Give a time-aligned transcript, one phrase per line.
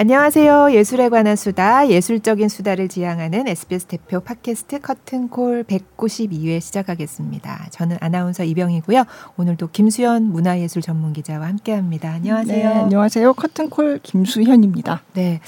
[0.00, 0.74] 안녕하세요.
[0.74, 7.66] 예술에 관한 수다, 예술적인 수다를 지향하는 SBS 대표 팟캐스트 커튼콜 192회 시작하겠습니다.
[7.72, 9.02] 저는 아나운서 이병이고요.
[9.38, 12.12] 오늘도 김수현 문화예술 전문 기자와 함께합니다.
[12.12, 12.68] 안녕하세요.
[12.68, 13.32] 네, 안녕하세요.
[13.32, 15.02] 커튼콜 김수현입니다.
[15.14, 15.40] 네.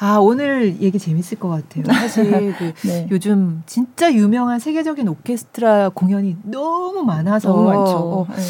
[0.00, 1.84] 아 오늘 얘기 재밌을 것 같아요.
[1.86, 3.06] 사실 그 네.
[3.12, 7.92] 요즘 진짜 유명한 세계적인 오케스트라 공연이 너무 많아서 너무 많죠.
[7.92, 8.42] 어, 네.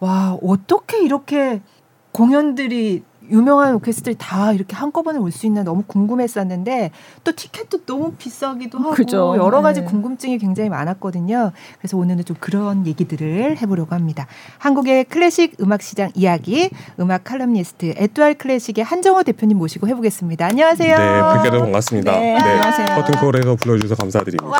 [0.00, 1.62] 와 어떻게 이렇게
[2.10, 6.90] 공연들이 유명한 오케스트라들이 다 이렇게 한꺼번에 올 수 있나 너무 궁금했었는데
[7.24, 9.34] 또 티켓도 너무 비싸기도 하고 그죠.
[9.38, 9.86] 여러 가지 네.
[9.86, 11.52] 궁금증이 굉장히 많았거든요.
[11.78, 14.26] 그래서 오늘은 좀 그런 얘기들을 해보려고 합니다.
[14.58, 16.68] 한국의 클래식 음악 시장 이야기
[17.00, 20.44] 음악 칼럼니스트 에뚜알 클래식의 한정호 대표님 모시고 해보겠습니다.
[20.46, 20.96] 안녕하세요.
[20.98, 22.12] 네, 뵙게 되어 반갑습니다.
[22.12, 22.38] 네, 네.
[22.38, 22.96] 안녕하세요.
[22.96, 24.46] 커튼콜에서 불러주셔서 감사드립니다.
[24.46, 24.58] 와,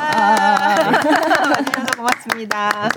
[1.95, 2.89] 고맙습니다.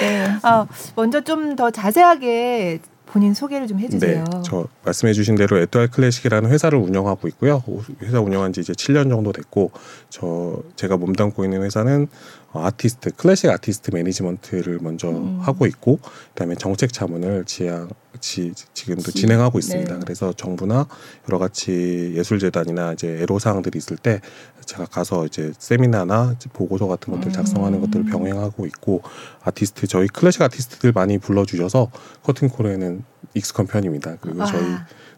[0.00, 0.26] 네.
[0.42, 4.24] 어, 먼저 좀 더 자세하게 본인 소개를 좀 해주세요.
[4.24, 7.62] 네, 저 말씀해주신 대로 에투알 클래식이라는 회사를 운영하고 있고요.
[8.02, 9.70] 회사 운영한 지 이제 7년 정도 됐고,
[10.10, 12.08] 저 제가 몸담고 있는 회사는
[12.52, 15.38] 아티스트, 클래식 아티스트 매니지먼트를 먼저 음.
[15.40, 15.98] 하고 있고,
[16.30, 17.88] 그다음에 정책 자문을 지향
[18.20, 19.94] 지, 지금도 진행하고 있습니다.
[19.94, 20.00] 네.
[20.00, 20.86] 그래서 정부나
[21.28, 24.20] 여러 가지 예술재단이나 이제 애로사항들이 있을 때
[24.64, 27.84] 제가 가서 이제 세미나나 보고서 같은 것들 작성하는 음.
[27.84, 29.02] 것들을 병행하고 있고
[29.44, 31.90] 아티스트 저희 클래식 아티스트들 많이 불러주셔서
[32.22, 33.04] 커튼콜에는
[33.34, 34.16] 익숙한 편입니다.
[34.20, 34.46] 그리고 아.
[34.46, 34.64] 저희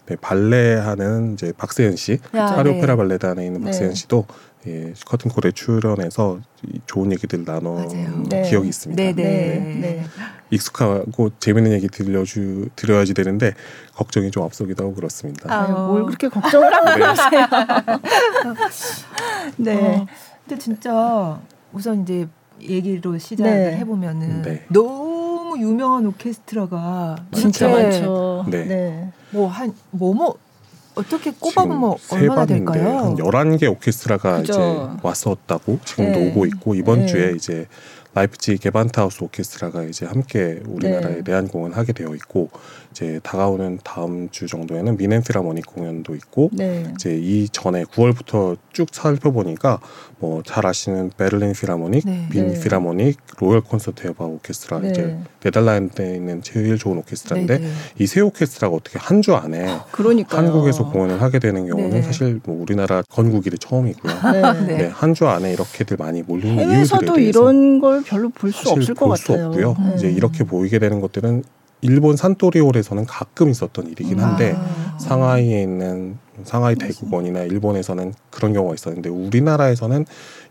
[0.06, 2.96] 네, 발레 하는 이제 박세현 씨, 파리오페라 네.
[2.96, 3.94] 발레단에 있는 박세현 네.
[3.94, 4.26] 씨도
[4.66, 6.40] 예, 커튼 콜에 출연해서
[6.86, 7.86] 좋은 얘기들 나눠
[8.28, 8.42] 네.
[8.42, 9.02] 기억이 있습니다.
[9.02, 9.22] 네, 네.
[9.22, 9.58] 네.
[9.80, 10.04] 네.
[10.50, 13.54] 익숙하고 재밌는 얘기 들려주 드려야지 되는데
[13.94, 15.52] 걱정이 좀 앞서기도 하고 그렇습니다.
[15.52, 17.46] 아, 뭘 그렇게 걱정을 하고 그러세요?
[19.56, 19.76] 네.
[19.76, 20.06] 어,
[20.46, 21.40] 근데 진짜
[21.72, 22.28] 우선 이제
[22.60, 23.76] 얘기로 시작을 네.
[23.78, 24.66] 해보면은 네.
[24.68, 28.44] 너무 유명한 오케스트라가 진짜 많죠.
[28.50, 29.10] 네.
[29.30, 30.36] 뭐한 뭐뭐
[31.00, 32.98] 어떻게 꼽아보면 얼마나 될까요?
[32.98, 34.52] 한 11개 오케스트라가 그죠.
[34.52, 36.30] 이제 왔었다고 지금도 네.
[36.30, 37.06] 오고 있고 이번 네.
[37.06, 37.66] 주에 이제
[38.14, 41.22] 라이프치 게반트하우스 오케스트라가 이제 함께 우리나라에 네.
[41.24, 42.50] 내한 공연 하게 되어 있고
[42.92, 46.84] 이제 다가오는 다음 주 정도에는 뮌헨 필하모닉 공연도 있고 네.
[46.94, 49.78] 이제 이 전에 9월부터 쭉 살펴보니까
[50.18, 52.26] 뭐 잘 아시는 베를린 필하모닉, 네.
[52.30, 52.60] 빈 네.
[52.60, 54.90] 필하모닉, 로열 콘세르트헤바우 오케스트라 네.
[54.90, 60.46] 이제 네덜란드에 있는 제일 좋은 오케스트라인데 네, 이 세 오케스트라가 어떻게 한 주 안에 그러니까요.
[60.46, 64.12] 한국에서 공연을 하게 되는 경우는 사실 뭐 우리나라 건국 이래 처음이고요.
[64.66, 64.86] 네.
[64.92, 69.08] 한 주 안에 이렇게들 많이 몰리는 이유들에 대해서 이런 걸 별로 볼 수 없을 것
[69.08, 69.48] 같아요.
[69.48, 69.76] 없고요.
[69.96, 71.44] 이제 이렇게 보이게 되는 것들은
[71.82, 74.98] 일본 산토리홀에서는 가끔 있었던 일이긴 한데 아.
[74.98, 80.06] 상하이에 있는 상하이 대국원이나 일본에서는 그런 경우가 있었는데 우리나라에서는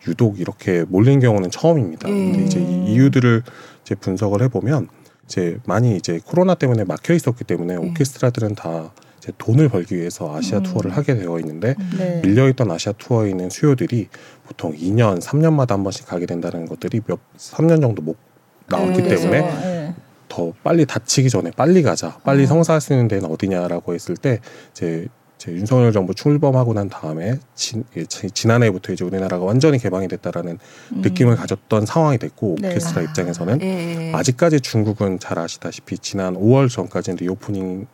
[0.07, 2.09] 유독 이렇게 몰린 경우는 처음입니다.
[2.09, 2.13] 예.
[2.13, 3.43] 근데 이제 이 이유들을
[3.83, 4.87] 이제 분석을 해보면
[5.25, 7.77] 이제 많이 이제 코로나 때문에 막혀 있었기 때문에 예.
[7.77, 10.63] 오케스트라들은 다 이제 돈을 벌기 위해서 아시아 음.
[10.63, 11.89] 투어를 하게 되어 있는데 음.
[11.97, 12.21] 네.
[12.23, 14.07] 밀려있던 아시아 투어에 있는 수요들이
[14.47, 18.17] 보통 2년, 3년마다 한 번씩 가게 된다는 것들이 몇 3년 정도 못
[18.67, 19.09] 나왔기 네.
[19.09, 19.95] 때문에 네.
[20.39, 22.47] 더 빨리 닫히기 전에 빨리 가자, 빨리 어.
[22.47, 24.39] 성사할 수 있는 데는 어디냐라고 했을 때
[24.71, 25.07] 이제
[25.37, 30.59] 제 윤석열 정부 출범하고 난 다음에 지, 지난해부터 이제 우리나라가 완전히 개방이 됐다라는
[30.93, 31.01] 음.
[31.01, 32.69] 느낌을 가졌던 상황이 됐고 네.
[32.69, 34.11] 오케스트라 입장에서는 예.
[34.13, 37.87] 아직까지 중국은 잘 아시다시피 지난 5월 전까지는 reopening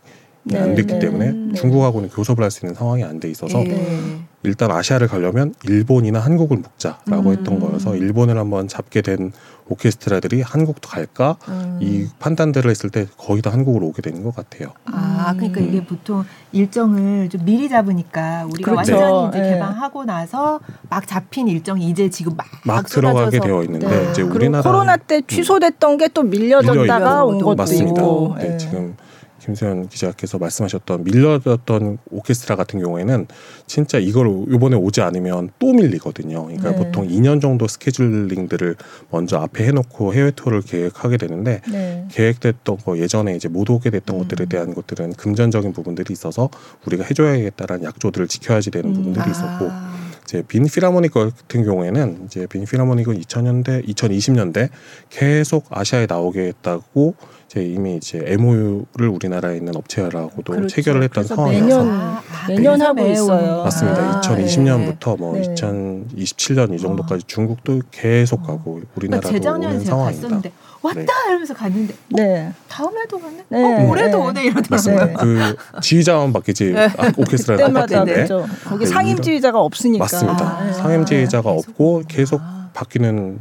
[0.47, 1.53] 네, 안 됐기 네, 때문에 네.
[1.53, 4.19] 중국하고는 교섭을 할 수 있는 상황이 안 돼 있어서 네.
[4.45, 7.31] 일단 아시아를 가려면 일본이나 한국을 묶자라고 음.
[7.33, 9.31] 했던 거여서 일본을 한번 잡게 된
[9.67, 11.79] 오케스트라들이 한국도 갈까 음.
[11.81, 14.69] 이 판단들을 했을 때 거의 다 한국으로 오게 되는 것 같아요.
[14.85, 15.67] 아 그러니까 음.
[15.67, 18.93] 이게 보통 일정을 좀 미리 잡으니까 우리가 그렇죠.
[18.93, 19.53] 완전히 이제 네.
[19.55, 24.11] 개방하고 나서 막 잡힌 일정이 이제 지금 막, 막 들어가게 되어 있는데 네.
[24.11, 28.01] 이제 우리나라 코로나 때 취소됐던 게 또 밀려졌다가 온 것도 맞습니다.
[28.01, 28.95] 있고 네, 지금
[29.45, 33.27] 김수현 기자께서 말씀하셨던 밀려졌던 오케스트라 같은 경우에는
[33.67, 36.45] 진짜 이걸 이번에 오지 않으면 또 밀리거든요.
[36.45, 36.77] 그러니까 네.
[36.77, 38.75] 보통 2년 정도 스케줄링들을
[39.11, 42.07] 먼저 앞에 해놓고 해외 투어를 계획하게 되는데 네.
[42.11, 44.21] 계획됐던 거 예전에 이제 못 오게 됐던 음.
[44.21, 46.49] 것들에 대한 것들은 금전적인 부분들이 있어서
[46.85, 48.93] 우리가 해줘야겠다라는 약조들을 지켜야지 되는 음.
[48.95, 49.67] 부분들이 있었고.
[49.69, 50.05] 아.
[50.25, 54.69] 이제 빈 필하모닉 같은 경우에는 이제 빈 필하모닉은 2000년대, 2020년대
[55.11, 57.13] 계속 아시아에 나오게 했다고
[57.55, 60.67] 이제 이미 이제 MOU를 우리나라에 있는 업체라고도 그렇죠.
[60.75, 63.63] 체결을 했던 상황이어서 매년 아, 매년 하고 있어요.
[63.63, 64.17] 맞습니다.
[64.17, 65.53] 아, 2020년부터 뭐 네.
[65.55, 67.27] 2027년 이 정도까지 아.
[67.27, 70.27] 중국도 계속 가고 우리나라도 그러니까 오는 상황입니다.
[70.27, 71.29] 갔었는데 왔다 네.
[71.29, 72.53] 이러면서 갔는데 어, 네.
[72.67, 73.43] 다음에도 갔네.
[73.47, 73.63] 네.
[73.63, 74.23] 어, 올해도 네.
[74.25, 75.13] 오네 이러더라고요.
[75.13, 76.89] 그 지휘자만 바뀌지 네.
[76.97, 78.27] 아, 오케스트라는 바뀌는데
[78.65, 80.73] 거기 상임 지휘자가 없으니까 맞습니다.
[80.73, 82.69] 상임 지휘자가 없고 계속 아.
[82.73, 83.39] 바뀌는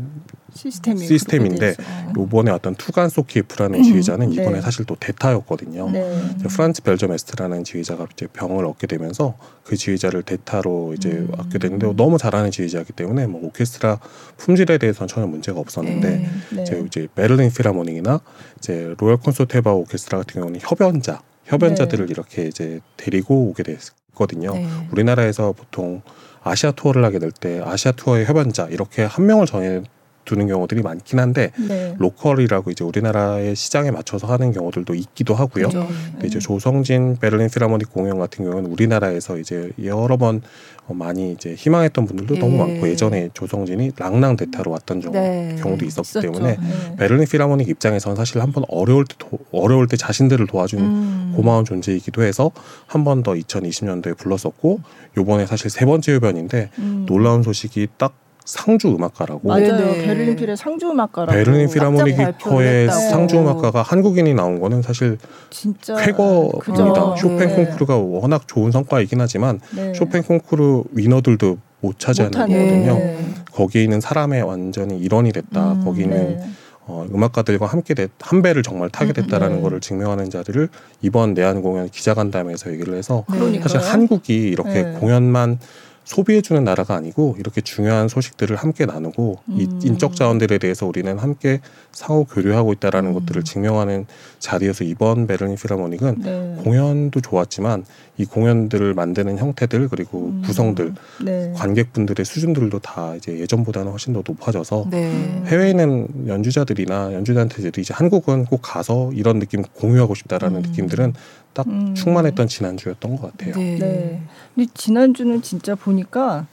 [0.54, 1.74] 시스템이 시스템인데
[2.16, 3.82] 요번에 어떤 투간 소키예프라는 음.
[3.82, 4.36] 지휘자는 네.
[4.42, 5.90] 이번에 사실 또 대타였거든요.
[5.90, 6.36] 네.
[6.48, 11.30] 프란츠 벨저 뫼스트라는 지휘자가 이제 병을 얻게 되면서 그 지휘자를 대타로 이제 음.
[11.38, 13.98] 얻게 됐는데 너무 잘하는 지휘자이기 때문에 뭐 오케스트라
[14.36, 16.64] 품질에 대해서는 전혀 문제가 없었는데 네.
[16.64, 16.84] 네.
[16.86, 18.20] 이제, 베를린 필하모닉이나
[18.58, 22.10] 이제 로열 콘세르트헤바우 오케스트라 같은 경우는 협연자 협연자들을 네.
[22.10, 24.54] 이렇게 이제 데리고 오게 됐거든요.
[24.54, 24.66] 네.
[24.92, 26.02] 우리나라에서 보통
[26.42, 29.82] 아시아 투어를 하게 될 때 아시아 투어의 협연자 이렇게 한 명을 정해
[30.24, 31.94] 두는 경우들이 많긴 한데 네.
[31.98, 35.68] local이라고 이제 우리나라의 시장에 맞춰서 하는 경우들도 있기도 하고요.
[35.68, 35.86] 그렇죠.
[36.12, 40.42] 근데 이제 조성진 베를린 필하모닉 공연 같은 경우는 우리나라에서 이제 여러 번
[40.86, 42.38] 어, 많이 이제 희망했던 분들도 예.
[42.38, 45.56] 너무 많고 예전에 조성진이 랑랑 대타로 왔던 정, 네.
[45.58, 46.20] 경우도 있었기 있었죠.
[46.32, 46.96] 때문에 네.
[46.96, 51.32] 베를린 필하모닉 입장에서는 사실 한 번 어려울 때 도, 어려울 때 자신들을 도와준 음.
[51.36, 52.50] 고마운 존재이기도 해서
[52.86, 54.80] 한 번 더 2020년도에 불렀었고
[55.16, 57.04] 요번에 사실 세 번째 협연인데 음.
[57.08, 59.76] 놀라운 소식이 딱 상주 음악가라고 맞아요.
[59.76, 60.06] 네.
[60.06, 65.18] 베를린 필의 상주 음악가라고 베를린 필하모닉의 상주 음악가가 한국인이 나온 거는 사실
[65.50, 67.16] 진짜 쾌거입니다.
[67.16, 67.54] 쇼팽 네.
[67.54, 69.94] 콩쿠르가 워낙 좋은 성과이긴 하지만 네.
[69.94, 72.94] 쇼팽 콩쿠르 winner들도 못 차지하는 거거든요.
[72.94, 73.18] 네.
[73.52, 75.72] 거기에 있는 사람의 완전히 일원이 됐다.
[75.72, 76.48] 음, 거기는 네.
[76.86, 80.68] 어, 음악가들과 함께 됐, 한 배를 정말 타게 음, 됐다라는 음, 거를 증명하는 자들을
[81.00, 83.24] 이번 내한 공연 기자간담회에서 얘기를 해서
[83.62, 85.58] 사실 한국이 이렇게 공연만
[86.04, 89.56] 소비해주는 나라가 아니고 이렇게 중요한 소식들을 함께 나누고 음.
[89.58, 91.60] 이 인적 자원들에 대해서 우리는 함께
[91.92, 93.14] 상호 교류하고 있다라는 음.
[93.14, 94.06] 것들을 증명하는
[94.38, 96.56] 자리에서 이번 베를린 필하모닉은 네.
[96.62, 97.84] 공연도 좋았지만
[98.18, 100.42] 이 공연들을 만드는 형태들 그리고 음.
[100.44, 101.52] 구성들 네.
[101.56, 105.42] 관객분들의 수준들도 다 이제 예전보다는 훨씬 더 높아져서 네.
[105.46, 110.62] 해외에 있는 연주자들이나 연주단체들이 이제 한국은 꼭 가서 이런 느낌 공유하고 싶다라는 음.
[110.62, 111.14] 느낌들은
[111.54, 111.94] 딱 음.
[111.94, 113.54] 충만했던 지난주였던 것 같아요.
[113.54, 113.78] 네.
[113.78, 114.20] 네.
[114.54, 116.46] 근데 지난주는 진짜 보니까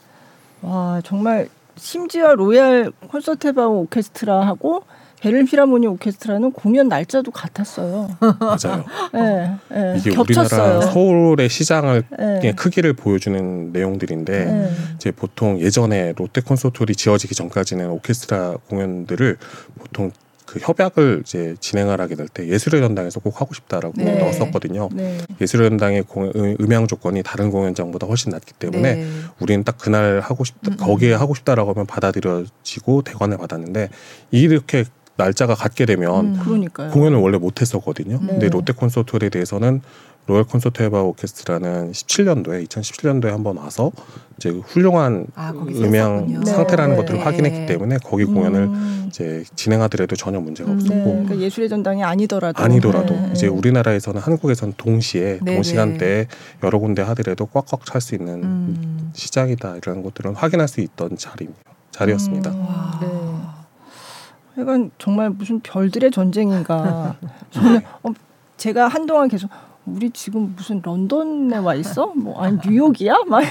[0.62, 4.84] 와 정말 심지어 로열 콘세르트헤바우 오케스트라하고
[5.22, 8.10] 베를린 필하모니 오케스트라는 공연 날짜도 같았어요.
[8.20, 8.86] 맞아요.
[9.14, 10.64] 네, 네, 이게 겹쳤어요.
[10.64, 12.04] 우리나라 서울의 시장을
[12.42, 12.54] 네.
[12.54, 14.72] 크기를 보여주는 내용들인데 네.
[14.96, 19.38] 이제 보통 예전에 롯데 콘서트홀이 지어지기 전까지는 오케스트라 공연들을
[19.80, 20.12] 보통
[20.52, 24.20] 그 협약을 이제 진행을 하게 될 때 예술의 전당에서 꼭 하고 싶다라고 네.
[24.20, 24.90] 넣었었거든요.
[24.92, 25.18] 네.
[25.40, 29.08] 예술의 전당의 공, 음향 조건이 다른 공연장보다 훨씬 낮기 때문에 네.
[29.40, 30.78] 우리는 딱 그날 하고 싶다, 음, 음.
[30.78, 33.90] 거기에 하고 싶다라고 하면 받아들여지고 대관을 받았는데
[34.32, 34.84] 이렇게
[35.16, 36.68] 날짜가 같게 되면 음.
[36.92, 38.20] 공연을 원래 못 했었거든요.
[38.22, 38.28] 네.
[38.28, 39.82] 근데 롯데 콘서트홀에 대해서는
[40.28, 43.92] 로열 콘서트 에바 오케스트라는 17년도에 2017년도에 한번 와서
[44.38, 47.02] 이제 훌륭한 아, 음향 상태라는 네.
[47.02, 49.06] 것들을 확인했기 때문에 거기 공연을 음.
[49.08, 50.78] 이제 진행하더라도 전혀 문제가 음.
[50.78, 51.04] 없었고 네.
[51.04, 53.32] 그러니까 예술의 전당이 아니더라도 아니더라도 네.
[53.34, 55.56] 이제 우리나라에서는 한국에서는 동시에 네.
[55.56, 56.28] 동시간대에
[56.64, 59.12] 여러 군데 하더라도 꽉꽉 찰 수 있는 음.
[59.14, 61.48] 시장이다 이런 것들은 확인할 수 있던 자리
[61.92, 62.52] 자리였습니다.
[62.52, 62.68] 음.
[63.02, 64.62] 네.
[64.62, 67.16] 이건 정말 무슨 별들의 전쟁인가.
[67.52, 68.12] 저는 어,
[68.58, 69.50] 제가 한동안 계속
[69.86, 72.14] 우리 지금 무슨 런던에 와 있어?
[72.16, 73.24] 뭐 아니 뉴욕이야?
[73.28, 73.44] 막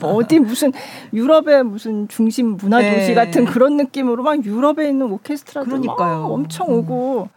[0.00, 0.72] 뭐 어디 무슨
[1.12, 3.14] 유럽의 무슨 중심 문화 도시 네.
[3.14, 7.28] 같은 그런 느낌으로 막 유럽에 있는 오케스트라들 막 엄청 오고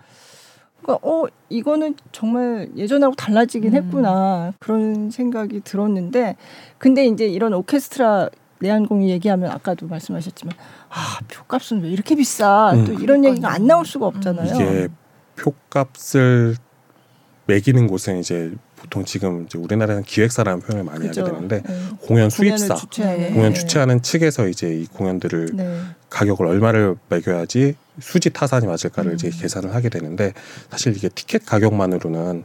[0.81, 3.75] 그러니까 어 이거는 정말 예전하고 달라지긴 음.
[3.75, 6.35] 했구나 그런 생각이 들었는데
[6.77, 8.29] 근데 이제 이런 오케스트라
[8.59, 10.55] 내한공이 얘기하면 아까도 말씀하셨지만
[10.89, 12.85] 아 표값은 왜 이렇게 비싸 음.
[12.85, 14.55] 또 이런 얘기가 안 나올 수가 없잖아요.
[14.55, 14.87] 이게
[15.35, 16.55] 표값을
[17.47, 21.21] 매기는 곳은 이제 보통 지금 이제 우리나라는 기획사라는 표현을 많이 그죠.
[21.21, 21.75] 하게 되는데 네.
[22.01, 23.33] 공연 수입사, 주최하는.
[23.33, 23.59] 공연 네.
[23.59, 25.79] 주최하는 측에서 이제 이 공연들을 네.
[26.09, 29.15] 가격을 얼마를 매겨야지 수지 타산이 맞을까를 음.
[29.15, 30.33] 이제 계산을 하게 되는데
[30.69, 32.43] 사실 이게 티켓 가격만으로는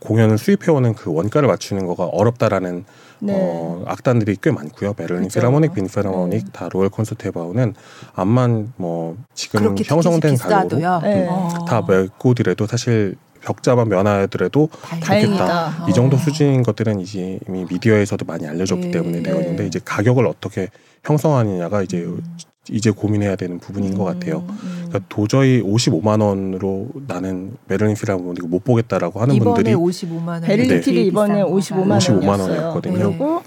[0.00, 2.84] 공연을 수입해오는 그 원가를 맞추는 거가 어렵다라는
[3.20, 3.32] 네.
[3.34, 4.92] 어, 악단들이 꽤 많고요.
[4.92, 5.28] 베를린.
[5.28, 6.50] 필하모닉, 빈필하모닉, 네.
[6.52, 7.74] 다 로열 콘서트 해바우는
[8.14, 11.26] 암만 뭐 지금 형성된 가격으로 네.
[11.26, 14.70] 음, 다 메고디래도 사실 벽자만 면하더라도
[15.04, 15.86] 좋겠다.
[15.88, 18.90] 이 정도 수준인 것들은 이제 이미 미디어에서도 많이 알려졌기 네.
[18.90, 19.66] 때문에 되었는데 네.
[19.66, 20.68] 이제 가격을 어떻게
[21.04, 22.22] 형성하느냐가 이제 음.
[22.70, 24.38] 이제 고민해야 되는 부분인 음, 것 같아요.
[24.48, 24.86] 음.
[24.88, 30.40] 그러니까 도저히 55만 원으로 나는 베를린 필하모닉 못 보겠다라고 하는 분들이 55만 원.
[30.40, 32.94] 베를린 필이 이번에 55만, 55만 원이었거든요.
[32.94, 33.42] 그리고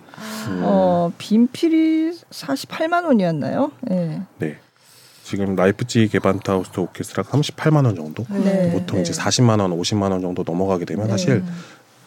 [0.50, 0.62] 음.
[0.64, 3.72] 어, 빈 필이 48만 원이었나요?
[3.82, 4.22] 네.
[4.38, 4.58] 네.
[5.28, 8.24] 지금 라이프치히 게반트하우스 오케스트라가 38만 원 정도.
[8.30, 8.72] 네.
[8.72, 9.02] 보통 네.
[9.02, 11.12] 이제 40만 원, 50만 원 정도 넘어가게 되면 네.
[11.12, 11.44] 사실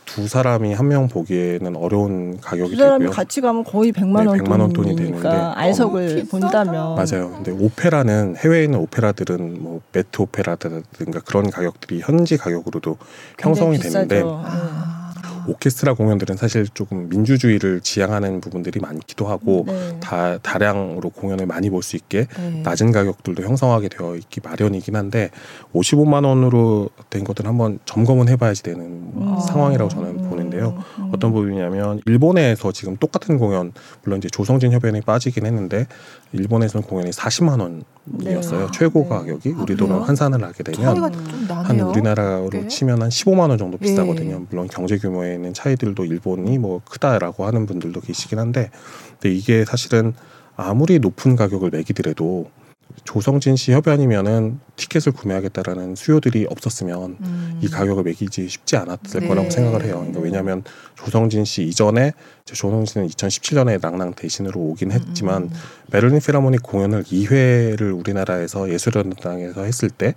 [0.07, 3.15] 두 사람이 한 명 보기에는 어려운 가격이 두 사람이 되고요.
[3.15, 7.31] 같이 가면 거의 100만 원, 네, 100만 원 돈이 되는데 R석을 본다면 맞아요.
[7.35, 12.97] 근데 오페라는 해외에 있는 오페라들은 뭐 메트 오페라든가 그런 가격들이 현지 가격으로도
[13.39, 14.89] 형성이 되는데 아.
[15.50, 19.99] 오케스트라 공연들은 사실 조금 민주주의를 지향하는 부분들이 많기도 하고 네.
[20.00, 22.61] 다 다량으로 공연을 많이 볼 수 있게 네.
[22.62, 25.30] 낮은 가격들도 형성하게 되어 있기 마련이긴 한데
[25.75, 29.37] 55만 원으로 된 것들은 한번 점검은 해봐야지 되는 음.
[29.49, 30.28] 상황이라고 저는
[30.61, 30.71] 음.
[30.71, 30.85] 보는데요.
[30.99, 31.11] 음.
[31.12, 33.73] 어떤 부분이냐면 일본에서 지금 똑같은 공연
[34.05, 35.87] 물론 이제 조성진 협연이 빠지긴 했는데
[36.33, 38.61] 일본에서는 공연이 40만 원이었어요.
[38.61, 38.67] 네.
[38.73, 39.09] 최고 네.
[39.09, 41.12] 가격이 우리 돈으로 환산을 하게 되면
[41.49, 42.69] 한 우리나라로 네.
[42.69, 44.38] 치면 한 15만 원 정도 비싸거든요.
[44.38, 44.47] 네.
[44.50, 48.71] 물론 경제 규모에는 차이들도 일본이 뭐 크다라고 하는 분들도 계시긴 한데
[49.21, 50.14] 근데 이게 사실은
[50.57, 52.50] 아무리 높은 가격을 매기더라도
[53.04, 57.61] 조성진 씨 협연이면은 티켓을 구매하겠다라는 수요들이 없었으면 음.
[57.62, 59.28] 이 가격을 매기지 쉽지 않았을 네.
[59.28, 59.97] 거라고 생각을 해요.
[59.99, 60.62] 그러니까 왜냐하면
[60.97, 62.12] 조성진 씨 이전에
[62.45, 65.50] 조성진은 2017년에 랑랑 대신으로 오긴 했지만 음.
[65.90, 70.14] 베를린 필하모닉 공연을 2회를 우리나라에서 예술연당에서 했을 때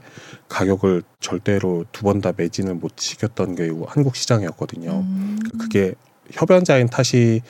[0.49, 4.91] 가격을 절대로 두 번 다 매진을 못 시켰던 게 한국 시장이었거든요.
[4.91, 5.39] 음.
[5.59, 5.93] 그게
[6.31, 7.41] 협연자인 탓이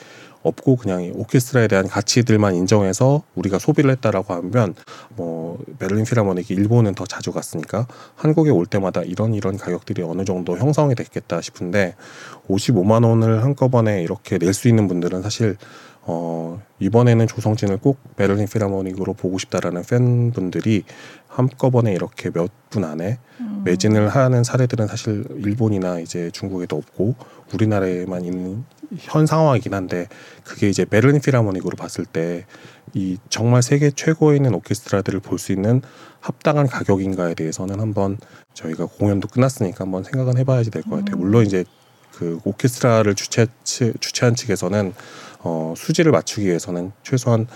[0.44, 4.74] 없고 그냥 오케스트라에 대한 가치들만 인정해서 우리가 소비를 했다라고 하면
[5.16, 10.56] 뭐 베를린 필하모닉이 일본은 더 자주 갔으니까 한국에 올 때마다 이런 이런 가격들이 어느 정도
[10.56, 11.96] 형성이 됐겠다 싶은데
[12.48, 15.56] 55만 원을 한꺼번에 이렇게 낼 수 있는 분들은 사실
[16.06, 20.84] 어, 이번에는 조성진을 꼭 베를린 필하모닉으로 보고 싶다라는 팬분들이
[21.28, 23.62] 한꺼번에 이렇게 몇 분 안에 음.
[23.64, 27.14] 매진을 하는 사례들은 사실 일본이나 이제 중국에도 없고
[27.52, 28.64] 우리나라에만 있는
[28.98, 30.08] 현 상황이긴 한데
[30.44, 32.44] 그게 이제 베를린 필하모닉으로 봤을 때
[32.94, 35.82] 이 정말 세계 최고에 있는 오케스트라들을 볼 수 있는
[36.20, 38.18] 합당한 가격인가에 대해서는 한번
[38.54, 41.16] 저희가 공연도 끝났으니까 한번 생각은 해봐야지 될 것 같아요.
[41.16, 41.20] 음.
[41.20, 41.64] 물론 이제
[42.12, 44.94] 그 오케스트라를 주최 주최한 측에서는
[45.40, 47.48] 어, 수지를 맞추기 위해서는 최소한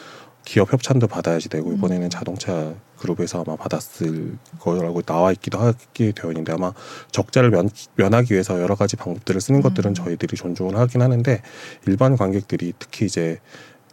[0.45, 2.11] 기업 협찬도 받아야지 되고 이번에는 음.
[2.11, 6.73] 자동차 그룹에서 아마 받았을 거라고 나와 있기도 하게 되어 있는데 아마
[7.11, 9.95] 적자를 면, 면하기 위해서 여러 가지 방법들을 쓰는 것들은 음.
[9.95, 11.43] 저희들이 존중을 하긴 하는데
[11.87, 13.39] 일반 관객들이 특히 이제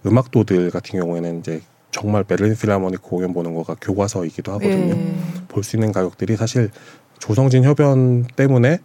[0.06, 4.96] 음악도들 같은 경우에는 이제 정말 베를린 필라모닉 공연 보는 거가 교과서이기도 하거든요.
[4.96, 5.16] 예.
[5.48, 6.70] 볼수 있는 가격들이 사실
[7.20, 8.80] 조성진 협연 때문에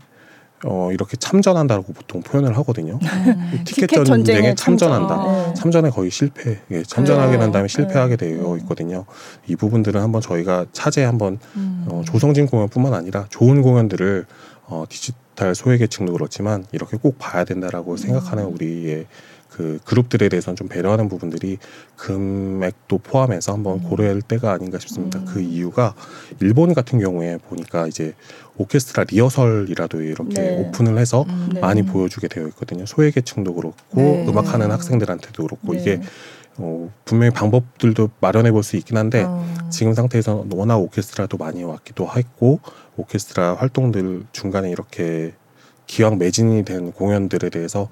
[0.64, 2.98] 어, 이렇게 참전한다고 보통 표현을 하거든요.
[3.02, 3.62] 음.
[3.64, 5.08] 티켓, 티켓 전쟁에 참전한다.
[5.08, 5.46] 참전.
[5.46, 5.54] 네.
[5.54, 6.58] 참전에 거의 실패.
[6.70, 8.36] 예, 참전하게 된 다음에 실패하게 네.
[8.36, 9.06] 되어 있거든요.
[9.46, 11.86] 이 부분들은 한번 저희가 차제 한번 음.
[11.88, 14.26] 어, 조성진 공연뿐만 아니라 좋은 공연들을
[14.66, 17.96] 어, 디지털 소외계층도 그렇지만 이렇게 꼭 봐야 된다라고 음.
[17.96, 19.06] 생각하는 우리의
[19.50, 21.58] 그 그룹들에 대해서는 좀 배려하는 부분들이
[21.96, 23.82] 금액도 포함해서 한번 음.
[23.82, 25.18] 고려할 때가 아닌가 싶습니다.
[25.18, 25.24] 음.
[25.26, 25.94] 그 이유가
[26.40, 28.14] 일본 같은 경우에 보니까 이제
[28.56, 30.56] 오케스트라 리허설이라도 이렇게 네.
[30.60, 31.60] 오픈을 해서 음, 네.
[31.60, 32.86] 많이 보여주게 되어 있거든요.
[32.86, 34.26] 소외계층도 그렇고 네.
[34.28, 36.02] 음악하는 학생들한테도 그렇고 이게 네.
[36.58, 39.44] 어, 분명히 방법들도 마련해 볼 수 있긴 한데 어.
[39.70, 42.60] 지금 상태에서 워낙 오케스트라도 많이 왔기도 했고
[42.96, 45.32] 오케스트라 활동들 중간에 이렇게
[45.86, 47.88] 기왕 매진이 된 공연들에 대해서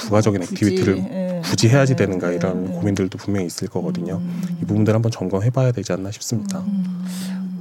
[0.00, 1.42] 부가적인 굳이, activity를 예.
[1.44, 2.72] 굳이 해야지 네, 되는가 이런 예.
[2.72, 4.16] 고민들도 분명히 있을 거거든요.
[4.16, 4.42] 음.
[4.62, 6.60] 이 부분들 한번 점검해봐야 되지 않나 싶습니다.
[6.60, 7.04] 음.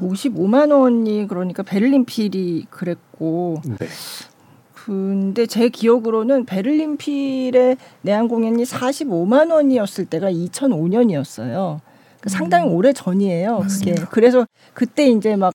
[0.01, 3.87] 55만 원이 그러니까 베를린 필이 그랬고 네.
[4.73, 11.79] 근데 제 기억으로는 베를린 필의 내한 공연이 45만 원이었을 때가 2005년이었어요.
[12.21, 12.73] 그 상당히 음.
[12.73, 13.65] 오래 전이에요.
[13.69, 15.53] 그게 그래서 그때 이제 막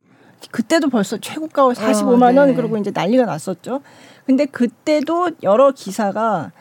[0.50, 2.54] 그때도 벌써 최고가 45만 어, 원 네.
[2.54, 3.80] 그러고 이제 난리가 났었죠.
[4.26, 6.52] 근데 그때도 여러 기사가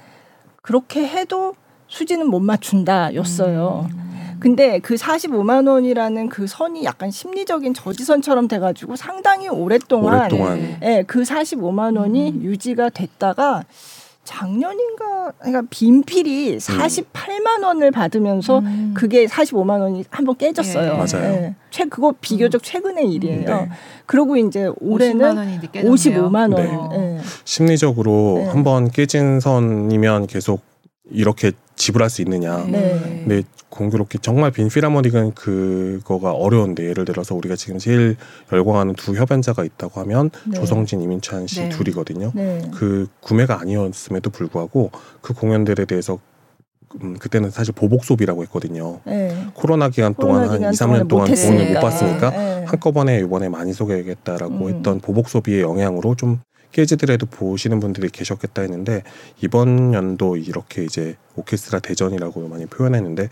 [0.64, 1.56] 그렇게 해도
[1.88, 3.88] 수지는 못 맞춘다였어요.
[3.92, 4.38] 음.
[4.40, 10.80] 근데 그 45만 원이라는 그 선이 약간 심리적인 저지선처럼 돼가지고 상당히 오랫동안, 오랫동안.
[10.82, 12.42] 예, 그 45만 원이 음.
[12.44, 13.64] 유지가 됐다가
[14.24, 18.94] 작년인가 그러니까 빈필이 48만 원을 받으면서 음.
[18.96, 20.94] 그게 45만 원이 한 번 깨졌어요.
[20.94, 20.98] 예.
[20.98, 21.34] 맞아요.
[21.34, 21.56] 예.
[21.70, 22.64] 최 그거 비교적 음.
[22.64, 23.46] 최근의 일이에요.
[23.46, 23.70] 네.
[24.06, 26.90] 그리고 이제 올해는 55만 원.
[26.90, 26.98] 네.
[26.98, 27.20] 예.
[27.44, 28.46] 심리적으로 네.
[28.48, 30.62] 한번 깨진 선이면 계속
[31.12, 32.66] 이렇게 지불할 수 있느냐.
[32.70, 33.00] 네.
[33.26, 38.16] 근데 공교롭게 정말 빈 필하모닉은 그거가 어려운데 예를 들어서 우리가 지금 제일
[38.52, 40.60] 열광하는 두 협연자가 있다고 하면 네.
[40.60, 41.70] 조성진, 이민찬 씨 네.
[41.70, 42.32] 둘이거든요.
[42.36, 42.62] 네.
[42.74, 46.20] 그 구매가 아니었음에도 불구하고 그 공연들에 대해서
[47.02, 49.00] 음, 그때는 사실 보복 소비라고 했거든요.
[49.06, 49.48] 네.
[49.56, 52.66] 코로나 기간 동안 코로나 한 2, 3년 동안 돈을 못 받으니까 네.
[52.68, 54.70] 한꺼번에 이번에 많이 소개하겠다라고 음.
[54.70, 56.40] 했던 보복 소비의 영향으로 좀
[56.74, 59.04] 깨지더라도 보시는 분들이 계셨겠다 했는데
[59.42, 63.30] 이번 연도 이렇게 이제 오케스트라 대전이라고 많이 표현했는데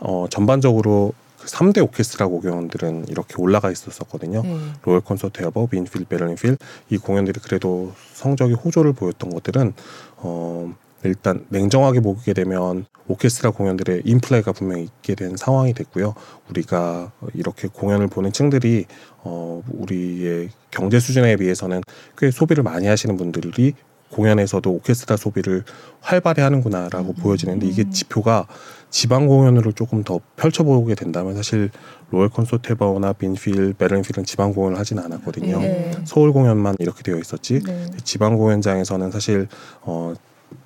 [0.00, 4.40] 어 전반적으로 그 3대 오케스트라 공연들은 이렇게 올라가 있었었거든요.
[4.44, 4.74] 음.
[4.82, 6.56] 로열 콘서트 에버, 빈필, 베를린필
[6.88, 9.74] 이 공연들이 그래도 성적이 호조를 보였던 것들은
[10.16, 10.74] 어
[11.04, 16.14] 일단 냉정하게 보게 되면 오케스트라 공연들의 인플레가 분명히 있게 된 상황이 됐고요.
[16.48, 18.86] 우리가 이렇게 공연을 보는 층들이
[19.18, 21.82] 어 우리의 경제 수준에 비해서는
[22.16, 23.74] 꽤 소비를 많이 하시는 분들이
[24.10, 25.64] 공연에서도 오케스트라 소비를
[26.00, 27.14] 활발히 하는구나라고 음.
[27.14, 28.46] 보여지는데 이게 지표가
[28.88, 31.70] 지방 공연으로 조금 더 펼쳐보게 된다면 사실
[32.10, 35.58] 로열 콘서테버나 빈필, 베른필은 지방 공연을 하지는 않았거든요.
[35.58, 35.90] 네.
[36.04, 37.90] 서울 공연만 이렇게 되어 있었지 네.
[38.04, 39.48] 지방 공연장에서는 사실
[39.82, 40.14] 어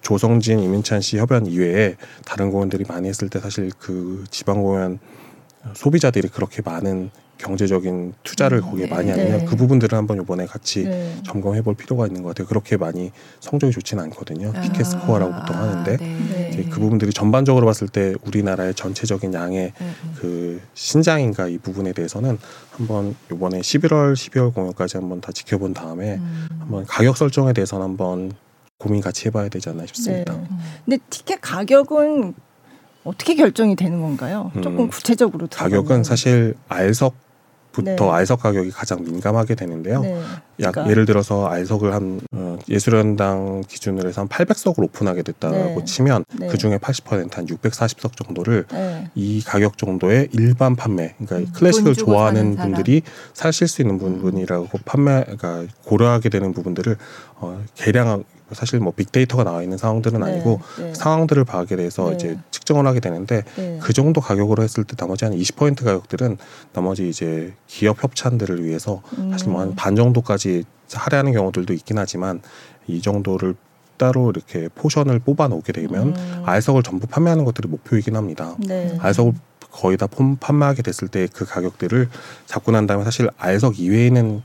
[0.01, 4.99] 조성진, 이민찬 씨 협연 이외에 다른 공연들이 많이 했을 때 사실 그 지방 공연
[5.75, 8.91] 소비자들이 그렇게 많은 경제적인 투자를 거기에 네.
[8.91, 9.45] 많이 하느냐 네.
[9.45, 11.15] 그 부분들을 한번 이번에 같이 네.
[11.25, 12.47] 점검해 볼 필요가 있는 것 같아요.
[12.49, 14.53] 그렇게 많이 성적이 좋지는 않거든요.
[14.55, 14.61] 아.
[14.61, 16.51] 티켓 스코어라고 보통 하는데 네.
[16.53, 19.91] 이제 그 부분들이 전반적으로 봤을 때 우리나라의 전체적인 양의 네.
[20.17, 22.39] 그 신장인가 이 부분에 대해서는
[22.73, 26.49] 한번 이번에 11월, 12월 공연까지 한번 다 지켜본 다음에 음.
[26.59, 28.33] 한번 가격 설정에 대해서는 한번
[28.79, 30.33] 고민 같이 해봐야 되지 않나 싶습니다.
[30.35, 30.49] 네.
[30.85, 32.35] 근데 티켓 가격은
[33.05, 34.53] 어떻게 결정이 되는 건가요?
[34.55, 37.15] 조금 음, 구체적으로 가격은 사실 알석
[37.73, 38.11] 부터 네.
[38.11, 40.01] 알석 가격이 가장 민감하게 되는데요.
[40.01, 40.21] 네.
[40.61, 40.91] 약 그러니까.
[40.91, 45.85] 예를 들어서 알석을 한 어, 예술연당 기준으로 해서 한 800석을 오픈하게 됐다고 네.
[45.85, 46.49] 치면 네.
[46.49, 49.11] 그 중에 80%한 640석 정도를 네.
[49.15, 53.03] 이 가격 정도의 일반 판매, 그러니까 음, 클래식을 좋아하는 분들이
[53.35, 54.81] 사실 수 있는 부분이라고 음.
[54.85, 56.97] 판매가 그러니까 고려하게 되는 부분들을
[57.37, 60.95] 어, 계량 사실 뭐 빅데이터가 나와 있는 상황들은 네, 아니고 네.
[60.95, 62.15] 상황들을 봐게 돼서 네.
[62.15, 63.79] 이제 측정을 하게 되는데 네.
[63.83, 66.39] 그 정도 가격으로 했을 때 나머지 한 20% 가격들은
[66.73, 69.31] 나머지 이제 기업 협찬들을 위해서 음.
[69.31, 72.41] 사실 뭐 한 반 정도까지 할애하는 경우들도 있긴 하지만
[72.87, 73.55] 이 정도를
[73.99, 76.43] 따로 이렇게 포션을 뽑아 놓게 되면 음.
[76.47, 78.55] R석을 전부 판매하는 것들이 목표이긴 합니다.
[78.61, 78.97] 네.
[79.01, 79.33] R석을
[79.71, 80.07] 거의 다
[80.41, 82.09] 판매하게 됐을 때 그 가격들을
[82.47, 84.43] 잡고 난 다음에 사실 알석 이외에는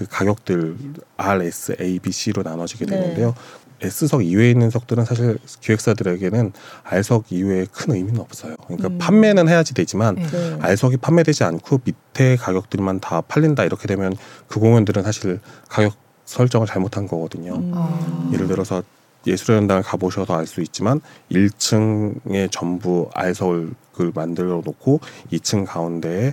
[0.00, 0.76] 그 가격들
[1.18, 2.98] R, S, A, B, C로 나눠지게 네.
[2.98, 3.34] 되는데요.
[3.80, 3.86] 네.
[3.86, 6.52] S석 이외에 있는 석들은 사실 기획사들에게는
[6.84, 8.56] R석 이외에 큰 의미는 없어요.
[8.64, 8.98] 그러니까 음.
[8.98, 10.58] 판매는 해야지 되지만 네.
[10.62, 14.14] R석이 판매되지 않고 밑에 가격들만 다 팔린다 이렇게 되면
[14.48, 15.38] 그 공연들은 사실
[15.68, 17.56] 가격 설정을 잘못한 거거든요.
[17.56, 17.72] 음.
[17.74, 18.30] 아.
[18.32, 18.82] 예를 들어서
[19.26, 26.32] 예술연당을 가보셔서 알 수 있지만 1층에 전부 R석을 만들어 놓고 2층 가운데에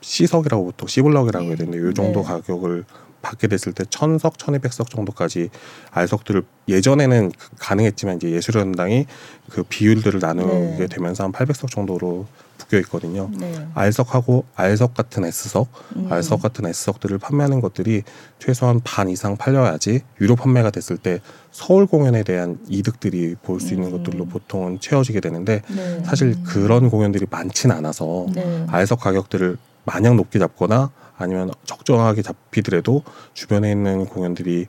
[0.00, 2.26] C석이라고 보통 C블럭이라고 해야 되는데 이 정도 네.
[2.28, 2.84] 가격을
[3.28, 5.50] 받게 됐을 때 천석, 천이백석 정도까지
[5.90, 9.06] 알석들을 예전에는 가능했지만 이제 예술연당이
[9.50, 10.86] 그 비율들을 나누게 네.
[10.86, 12.26] 되면서 한 팔백석 정도로
[12.58, 13.30] 묶여 있거든요.
[13.38, 13.66] 네.
[13.74, 16.10] 알석하고 알석 같은 S석, 음.
[16.10, 18.02] 알석 같은 S석들을 판매하는 것들이
[18.38, 21.20] 최소한 반 이상 팔려야지 유료 판매가 됐을 때
[21.52, 24.02] 서울 공연에 대한 이득들이 볼 수 있는 음.
[24.02, 26.02] 것들로 보통은 채워지게 되는데 네.
[26.04, 28.64] 사실 그런 공연들이 많지는 않아서 네.
[28.68, 29.58] 알석 가격들을
[29.88, 34.66] 마냥 높게 잡거나 아니면 적정하게 잡히더라도 주변에 있는 공연들이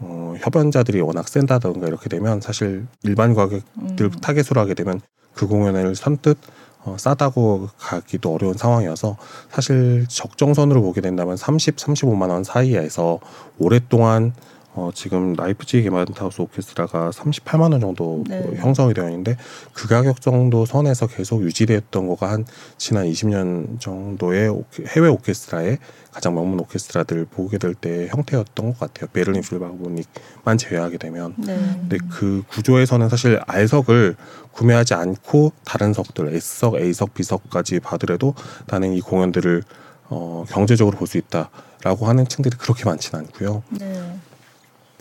[0.00, 4.10] 어, 협연자들이 워낙 센다던가 이렇게 되면 사실 일반 가격들 음.
[4.10, 5.00] target으로 하게 되면
[5.32, 6.36] 그 공연을 선뜻
[6.84, 9.16] 어, 싸다고 가기도 어려운 상황이어서
[9.50, 13.20] 사실 적정선으로 보게 된다면 30, 35만 원 사이에서
[13.58, 14.32] 오랫동안
[14.78, 18.48] 어, 지금 라이프치히 게반트하우스 오케스트라가 38만 원 정도 네.
[18.58, 19.36] 형성이 되어 있는데
[19.72, 22.44] 그 가격 정도 선에서 계속 유지됐던 거가 한
[22.76, 24.54] 지난 20년 정도의
[24.86, 25.78] 해외 오케스트라의
[26.12, 29.08] 가장 명문 오케스트라들 보게 될 때 형태였던 것 같아요.
[29.12, 31.34] 베를린 필바보닉만 제외하게 되면.
[31.38, 31.56] 네.
[31.56, 34.14] 근데 그 구조에서는 사실 R석을
[34.52, 38.34] 구매하지 않고 다른 석들 S석, A석, B석까지 봐더라도
[38.68, 39.62] 나는 이 공연들을
[40.10, 43.62] 어, 경제적으로 볼 수 있다라고 하는 층들이 그렇게 많지는 않고요.
[43.70, 44.18] 네.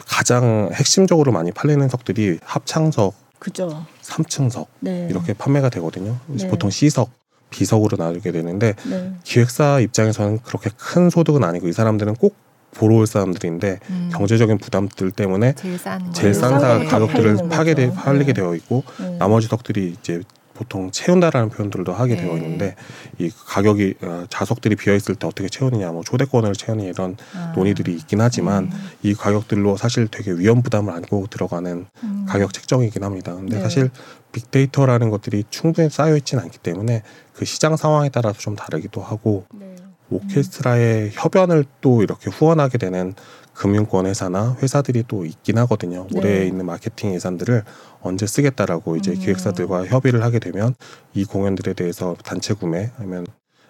[0.07, 3.85] 가장 핵심적으로 많이 팔리는 석들이 합창석, 그죠.
[4.01, 5.07] 3층석 네.
[5.09, 6.17] 이렇게 판매가 되거든요.
[6.27, 6.47] 네.
[6.47, 7.11] 보통 C석,
[7.49, 9.13] B석으로 나누게 되는데 네.
[9.23, 12.35] 기획사 입장에서는 그렇게 큰 소득은 아니고 이 사람들은 꼭
[12.71, 14.09] 보러 올 사람들인데 음.
[14.11, 18.41] 경제적인 부담들 때문에 제일 싼, 제일 싼 가격들을 파게 되, 팔리게 네.
[18.41, 19.17] 되어 있고 네.
[19.17, 20.21] 나머지 석들이 이제
[20.57, 22.21] 보통 채운다라는 표현들도 하게 네.
[22.21, 22.75] 되어 있는데
[23.19, 27.53] 이 가격이 어, 좌석들이 비어 있을 때 어떻게 채우느냐, 뭐 초대권을 채우느냐 이런 아.
[27.55, 28.71] 논의들이 있긴 하지만 음.
[29.03, 32.25] 이 가격들로 사실 되게 위험 부담을 안고 들어가는 음.
[32.27, 33.35] 가격 책정이긴 합니다.
[33.35, 33.61] 근데 네.
[33.61, 33.91] 사실
[34.31, 39.75] 빅데이터라는 것들이 충분히 쌓여 있지는 않기 때문에 그 시장 상황에 따라서 좀 다르기도 하고 네.
[40.09, 43.13] 오케스트라의 협연을 또 이렇게 후원하게 되는
[43.57, 46.07] 금융권 회사나 회사들이 또 있긴 하거든요.
[46.11, 46.19] 네.
[46.19, 47.63] 올해 있는 마케팅 예산들을
[48.01, 49.19] 언제 쓰겠다라고 이제 음.
[49.19, 50.75] 기획사들과 협의를 하게 되면
[51.13, 53.25] 이 공연들에 대해서 단체 구매 아니면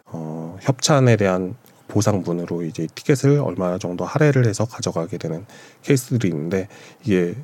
[0.06, 1.56] 어, 협찬에 대한
[1.88, 5.45] 보상분으로 이제 티켓을 얼마 정도 할애를 해서 가져가게 되는
[5.84, 6.67] 케이스들이 있는데
[7.06, 7.36] 이게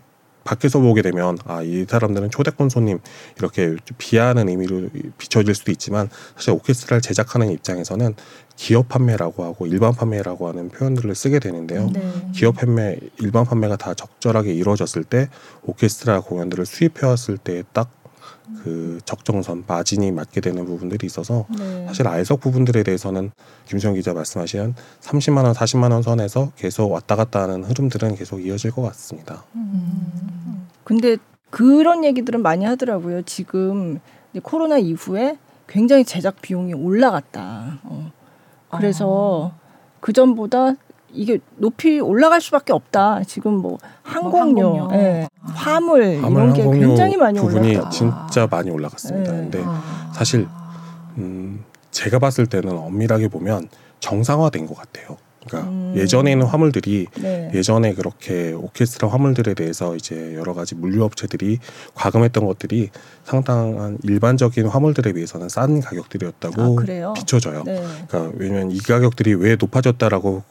[0.43, 2.99] 밖에서 보게 되면 아 이 사람들은 초대권 손님
[3.37, 8.15] 이렇게 비하하는 의미로 비춰질 수도 있지만 사실 오케스트라를 제작하는 입장에서는
[8.55, 11.89] 기업 판매라고 하고 일반 판매라고 하는 표현들을 쓰게 되는데요.
[11.91, 12.01] 네.
[12.33, 15.29] 기업 판매, 일반 판매가 다 적절하게 이루어졌을 때
[15.63, 18.03] 오케스트라 공연들을 수입해 왔을 때 딱
[18.63, 21.85] 그 적정선 마진이 맞게 되는 부분들이 있어서 네.
[21.87, 23.31] 사실 알석 부분들에 대해서는
[23.67, 28.71] 김수영 기자 말씀하신 30만 원, 40만 원 선에서 계속 왔다 갔다 하는 흐름들은 계속 이어질
[28.71, 29.43] 것 같습니다.
[29.55, 30.67] 음.
[30.83, 31.17] 근데
[31.49, 33.21] 그런 얘기들은 많이 하더라고요.
[33.23, 33.99] 지금
[34.41, 35.37] 코로나 이후에
[35.67, 37.79] 굉장히 제작 비용이 올라갔다.
[37.83, 38.11] 어.
[38.77, 39.59] 그래서 아.
[39.99, 40.73] 그 전보다
[41.13, 43.23] 이게 높이 올라갈 수밖에 없다.
[43.23, 44.99] 지금 뭐 항공료, 뭐 항공료.
[44.99, 47.89] 예, 화물, 화물 이런 게 굉장히 많이 부분이 올랐다.
[47.89, 49.31] 진짜 많이 올라갔습니다.
[49.31, 49.37] 네.
[49.37, 50.11] 근데 아.
[50.13, 50.47] 사실
[51.17, 55.17] 음, 제가 봤을 때는 엄밀하게 보면 정상화된 것 같아요.
[55.47, 55.93] 그러니까 음.
[55.95, 57.51] 예전에는 화물들이 네.
[57.53, 61.59] 예전에 그렇게 오케스트라 화물들에 대해서 이제 여러 가지 물류업체들이
[61.95, 62.89] 과금했던 것들이
[63.23, 67.63] 상당한 일반적인 화물들에 비해서는 싼 가격들이었다고 아, 비춰져요.
[67.63, 67.83] 네.
[68.07, 70.43] 그러니까 왜냐면 이 가격들이 왜 높아졌다라고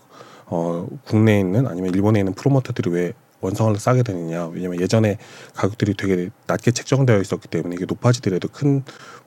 [0.47, 4.47] 어, 국내에 있는 아니면 일본에 있는 프로모터들이 왜 원성을 싸게 되느냐.
[4.47, 5.19] 왜냐면 예전에
[5.55, 8.83] 가격들이 되게 낮게 책정되어 있었기 때문에 이게 높아지더라도 큰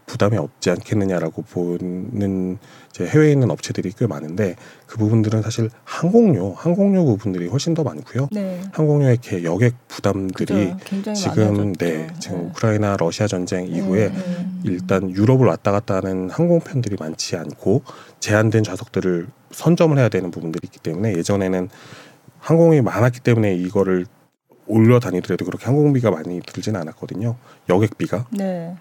[0.07, 2.57] 부담이 없지 않겠느냐라고 보는
[2.89, 8.29] 이제 해외에 있는 업체들이 꽤 많은데 그 부분들은 사실 항공료, 항공료 부분들이 훨씬 더 많고요.
[8.31, 8.61] 네.
[8.71, 10.73] 항공료의 여객 부담들이
[11.15, 12.47] 지금 네, 지금 네.
[12.49, 14.47] 우크라이나 러시아 전쟁 이후에 네.
[14.63, 17.81] 일단 유럽을 왔다 갔다 하는 항공편들이 많지 않고
[18.19, 21.69] 제한된 좌석들을 선점을 해야 되는 부분들이 있기 때문에 예전에는
[22.45, 24.05] 항공이 많았기 때문에 이거를
[24.67, 27.35] 올려 다니더라도 그렇게 항공비가 많이 들지는 않았거든요.
[27.69, 28.27] 여객비가.
[28.31, 28.75] 네.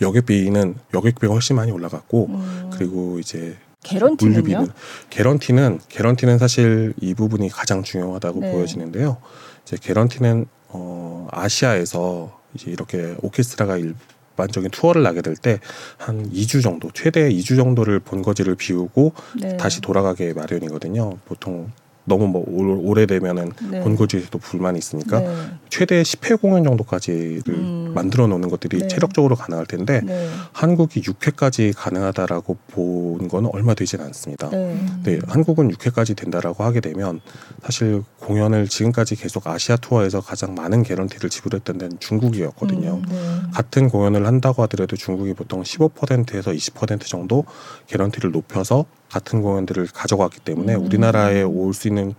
[0.00, 2.70] 여객비는 여객비가 훨씬 많이 올라갔고 음.
[2.72, 4.66] 그리고 이제 개런티는요?
[5.10, 8.52] 개런티는 개런티는 사실 이 부분이 가장 중요하다고 네.
[8.52, 9.18] 보여지는데요.
[9.66, 15.58] 이제 개런티는 어 아시아에서 이제 이렇게 오케스트라가 일반적인 투어를 나게 될 때
[15.98, 19.56] 한 2주 정도 최대 2주 정도를 본거지를 비우고 네.
[19.58, 21.18] 다시 돌아가게 마련이거든요.
[21.26, 21.70] 보통
[22.04, 23.80] 너무 뭐 오래되면은 네.
[23.80, 25.34] 본거지에서도 불만이 있으니까 네.
[25.68, 27.92] 최대 10회 공연 정도까지를 음.
[27.94, 28.88] 만들어 놓는 것들이 네.
[28.88, 30.28] 체력적으로 가능할 텐데 네.
[30.52, 34.50] 한국이 6회까지 가능하다라고 본 거는 얼마 되지는 않습니다.
[34.50, 34.76] 네.
[35.04, 37.20] 네, 한국은 6회까지 된다라고 하게 되면
[37.62, 42.94] 사실 공연을 지금까지 계속 아시아 투어에서 가장 많은 개런티를 지불했던 데는 중국이었거든요.
[42.94, 43.16] 음, 네.
[43.52, 47.44] 같은 공연을 한다고 하더라도 중국이 보통 15%에서 20% 정도
[47.86, 50.84] 개런티를 높여서 같은 공연들을 가져갔기 때문에 음.
[50.86, 52.14] 우리나라에 올 수 있는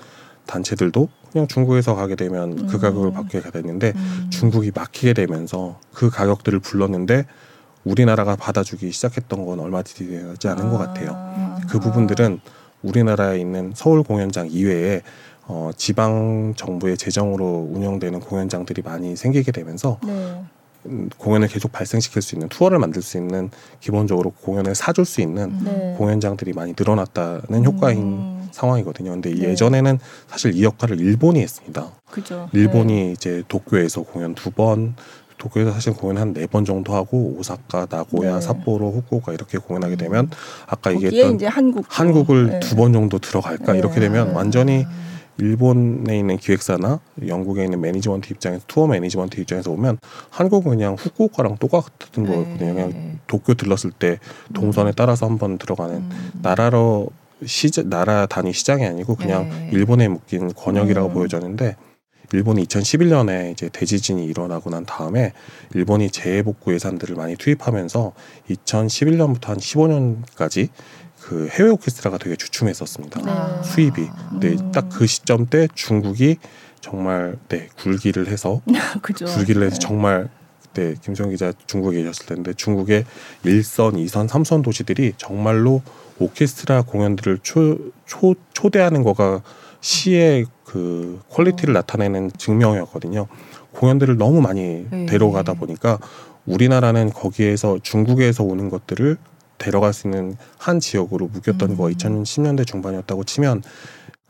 [0.46, 2.68] 단체들도 그냥 중국에서 가게 되면 그 음.
[2.68, 4.28] 그 가격을 받게 됐는데 음.
[4.30, 7.26] 중국이 막히게 되면서 그 가격들을 불렀는데
[7.84, 10.70] 우리나라가 받아주기 시작했던 건 얼마 되지 않은 아.
[10.70, 11.60] 것 같아요.
[11.70, 12.40] 그 부분들은
[12.82, 15.02] 우리나라에 있는 서울 공연장 이외에
[15.46, 20.44] 어, 지방 정부의 재정으로 운영되는 공연장들이 많이 생기게 되면서 네.
[21.18, 25.62] 공연을 계속 발생시킬 수 있는 투어를 만들 수 있는 기본적으로 공연을 사줄 수 있는 음.
[25.64, 25.96] 네.
[25.98, 28.48] 공연장들이 많이 늘어났다는 효과인 음.
[28.52, 29.12] 상황이거든요.
[29.12, 29.50] 근데 네.
[29.50, 31.92] 예전에는 사실 이 역할을 일본이 했습니다.
[32.12, 32.50] 그죠.
[32.54, 33.12] 일본이 네.
[33.12, 34.96] 이제 도쿄에서 공연 두 번,
[35.38, 38.42] 도쿄에서 사실 공연 한 네 번 정도 하고 오사카, 나고야, 네.
[38.42, 40.30] 삿포로, 후쿠오카 이렇게 공연하게 되면
[40.68, 42.60] 아까 얘기했던 한국 한국을 네.
[42.60, 44.34] 두번 정도 들어갈까 이렇게 되면 네.
[44.34, 44.86] 완전히
[45.38, 49.98] 일본에 있는 기획사나 영국에 있는 매니지먼트 입장에서 투어 매니지먼트 입장에서 보면
[50.30, 52.58] 한국은 그냥 후쿠오카랑 똑같은 거거든요.
[52.58, 53.18] 그냥 네.
[53.28, 54.20] 도쿄 들렀을 때
[54.54, 54.94] 동선에 음.
[54.96, 56.32] 따라서 한번 들어가는 음.
[56.42, 57.10] 나라로
[57.46, 59.70] 시자, 나라 단위 시장이 아니고 그냥 네.
[59.74, 61.14] 일본에 묶인 권역이라고 음.
[61.14, 61.76] 보여졌는데
[62.32, 65.34] 일본이 2011년에 이제 대지진이 일어나고 난 다음에
[65.74, 68.14] 일본이 재해 복구 예산들을 많이 투입하면서
[68.50, 70.70] 2011년부터 한 15년까지
[71.24, 73.22] 그 해외 오케스트라가 되게 주춤했었습니다.
[73.22, 73.64] 네.
[73.64, 74.10] 수입이.
[74.42, 74.72] 네, 음.
[74.72, 76.38] 딱그 시점 때 중국이
[76.82, 78.62] 정말 네 굴기를 해서
[79.02, 79.80] 굴기를 해서 네.
[79.80, 80.30] 정말
[80.74, 83.06] 네 김성 기자 중국에 계셨을 텐데 중국의
[83.46, 85.82] 1선, 2선, 3선 도시들이 정말로
[86.20, 89.42] 오케스트라 공연들을 초, 초 초대하는 거가
[89.80, 91.80] 시의 그 quality를 어.
[91.80, 93.28] 나타내는 증명이었거든요.
[93.72, 95.06] 공연들을 너무 많이 네.
[95.06, 96.00] 데려가다 보니까
[96.46, 99.18] 우리나라는 거기에서 중국에서 오는 것들을
[99.64, 101.78] 데려갈 수 있는 한 지역으로 묶였던 음.
[101.78, 103.64] 거 2010년대 중반이었다고 치면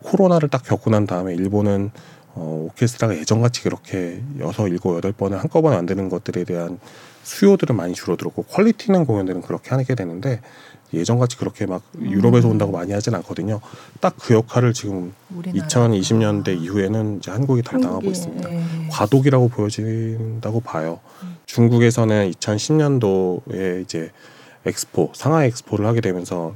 [0.04, 1.91] 코로나를 딱 겪고 난 다음에 일본은
[2.36, 6.80] 어, 오케스트라가 예전같이 그렇게 여섯 일곱 여덟 번을 한꺼번에 만드는 것들에 대한
[7.24, 10.41] 수요들은 많이 줄어들었고 quality 있는 공연들은 그렇게 하게 되는데
[10.93, 12.52] 예전같이 그렇게 막 유럽에서 음.
[12.54, 13.62] 온다고 많이 하진 않거든요.
[14.00, 15.67] 딱 그 역할을 지금 우리나라.
[15.67, 18.48] 2020년대 이후에는 이제 한국이 담당하고 있습니다.
[18.48, 18.63] 네.
[18.91, 21.00] 과도기라고 보여진다고 봐요.
[21.24, 21.38] 음.
[21.46, 24.12] 중국에서는 2010년도에 이제
[24.65, 26.54] 엑스포 상하이 엑스포를 하게 되면서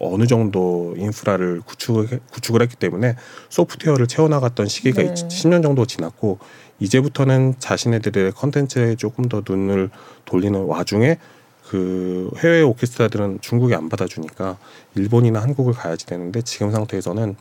[0.00, 3.16] 어느 정도 인프라를 구축을, 구축을 했기 때문에
[3.48, 5.12] 소프트웨어를 채워나갔던 시기가 네.
[5.14, 6.38] 10년 정도 지났고
[6.78, 9.90] 이제부터는 자신네들의 컨텐츠에 조금 더 눈을
[10.24, 11.18] 돌리는 와중에
[11.68, 14.58] 그 해외 오케스트라들은 중국이 안 받아주니까
[14.94, 17.36] 일본이나 한국을 가야지 되는데 지금 상태에서는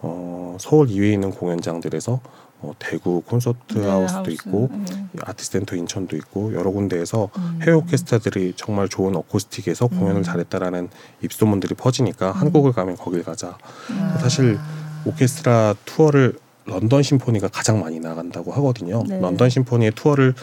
[0.00, 2.20] 어, 서울 이외에 있는 공연장들에서
[2.60, 4.30] 어, 대구 콘서트 네, 하우스도 하우스.
[4.32, 5.06] 있고 네.
[5.22, 7.60] 아티센터 인천도 있고 여러 군데에서 음.
[7.62, 10.22] 해외 오케스트라들이 정말 좋은 어쿠스틱에서 공연을 음.
[10.22, 10.88] 잘했다라는
[11.22, 13.56] 입소문들이 퍼지니까 한국을 가면 거길 가자.
[13.92, 14.18] 아.
[14.20, 14.58] 사실
[15.04, 19.02] 오케스트라 투어를 런던 심포니가 가장 많이 나간다고 하거든요.
[19.06, 19.20] 네.
[19.20, 20.34] 런던 심포니의 투어를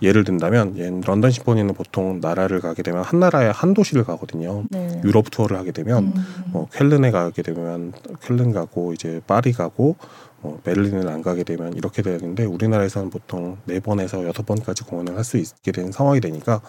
[0.00, 4.64] 예를 든다면 예, 런던 심포니는 보통 나라를 가게 되면 한 나라에 한 도시를 가거든요.
[4.70, 5.00] 네.
[5.04, 6.44] 유럽 투어를 하게 되면 음.
[6.52, 7.92] 뭐 쾰른에 가게 되면
[8.22, 9.96] 쾰른 가고 이제 파리 가고
[10.40, 15.24] 뭐 베를린을 안 가게 되면 이렇게 되는데 우리나라에서는 보통 네 번에서 여섯 번까지 공연을 할
[15.24, 16.60] 수 있게 되는 상황이 되니까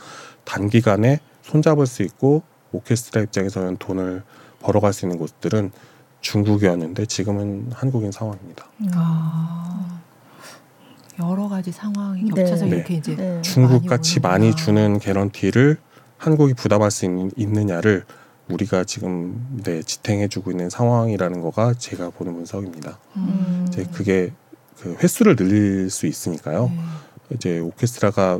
[0.44, 4.24] 단기간에 손잡을 수 있고 오케스트라 입장에서는 돈을
[4.60, 5.72] 벌어갈 수 있는 곳들은
[6.22, 8.66] 중국이었는데 지금은 한국인 상황입니다.
[8.94, 10.00] 아.
[11.22, 12.44] 여러 가지 상황이 네.
[12.44, 12.78] 겹쳐서 네.
[12.78, 13.42] 이렇게 이제 네.
[13.42, 14.20] 중국 같이.
[14.20, 15.78] 많이 주는 개런티를
[16.18, 18.06] 한국이 부담할 수 있는, 있느냐를
[18.50, 22.98] 우리가 지금 네, 지탱해주고 있는 상황이라는 거가 제가 보는 분석입니다.
[23.18, 23.66] 음.
[23.70, 24.32] 이제 그게
[24.80, 26.72] 그 횟수를 늘릴 수 있으니까요.
[26.74, 27.36] 네.
[27.36, 28.40] 이제 오케스트라가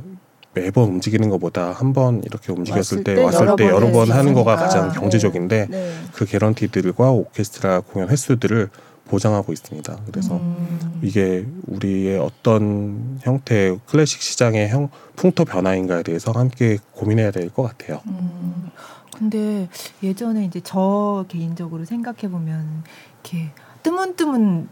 [0.56, 4.56] 매번 움직이는 것보다 한 번 이렇게 움직였을 때 때 왔을 때번 여러 번 하는 거가.
[4.56, 5.00] 가장 네.
[5.00, 5.94] 경제적인데 네.
[6.14, 8.70] 그 개런티들과 오케스트라 공연 횟수들을
[9.10, 9.98] 보장하고 있습니다.
[10.06, 11.00] 그래서 음.
[11.04, 18.02] 이게 우리의 어떤 형태의 클래식 시장의 형 풍토 변화인가에 대해서 함께 고민해야 될 것 같아요.
[18.08, 18.29] 음.
[19.20, 19.68] 근데
[20.02, 22.84] 예전에 이제 저 개인적으로 생각해 보면
[23.24, 23.50] 이렇게
[23.84, 24.70] 뜨문뜨문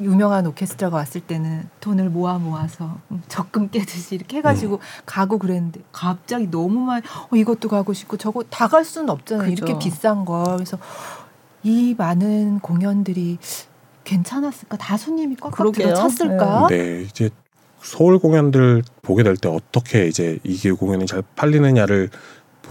[0.00, 6.50] 유명한 오케스트라가 왔을 때는 돈을 모아 모아서 음, 적금 깨듯이 이렇게 해가지고 가고 그랬는데 갑자기
[6.50, 9.50] 너무 많이 어, 이것도 가고 싶고 저거 다 갈 수는 없잖아요.
[9.50, 9.64] 그죠.
[9.66, 10.78] 이렇게 비싼 거 그래서
[11.62, 13.38] 이 많은 공연들이
[14.04, 14.76] 괜찮았을까?
[14.78, 15.72] 다 손님이 꽉꽉.
[15.72, 16.66] 들어찼을까?
[16.68, 17.30] 네, 이제
[17.82, 22.10] 서울 공연들 보게 될 때 어떻게 이제 이게 공연이 잘 팔리느냐를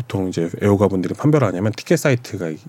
[0.02, 2.60] 보통 이제 애호가분들이 판별하냐면 티켓 사이트가 있-